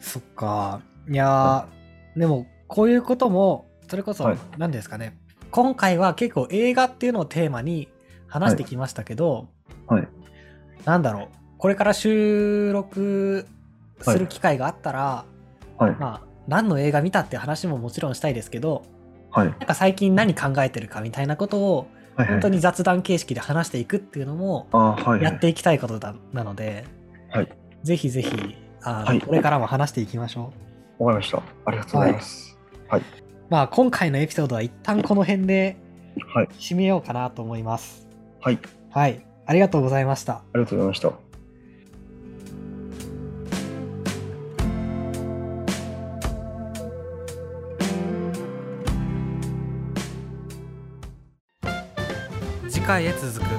[0.00, 5.18] そっかいやーでもこういうこともそれこそはい何ですかね
[5.50, 7.88] 今回は結構映画っていうのをテーマに
[8.26, 9.48] 話してきましたけど、
[9.86, 10.08] はい。
[10.84, 11.28] なんだろう
[11.58, 13.46] これから収録
[14.00, 15.24] する機会があったら、
[15.78, 15.96] はい。
[15.98, 18.84] まあ何の映画見たって話ももちろんしたいですけど
[19.30, 19.48] はい。
[19.48, 22.26] なんか最近何考えてるかみたいなことをはい。
[22.26, 24.66] 本当に雑談形式で話していくっていうのも。
[25.20, 26.84] やっていきたいことだなので、
[27.30, 27.48] はい。
[27.84, 30.52] ぜひぜひあこれからも話していきましょ
[30.98, 31.04] う。
[31.04, 31.42] わかりました。
[31.64, 32.58] ありがとうございます。
[32.88, 33.02] はい。
[33.48, 35.76] まあ今回のエピソードは一旦この辺で
[36.26, 36.48] はい。
[36.58, 38.06] 締めようかなと思います。
[38.40, 38.58] はい。
[38.90, 39.24] はい。
[39.46, 40.34] ありがとうございました。
[40.34, 41.12] ありがとうございました。
[52.68, 53.57] 次回へ続く。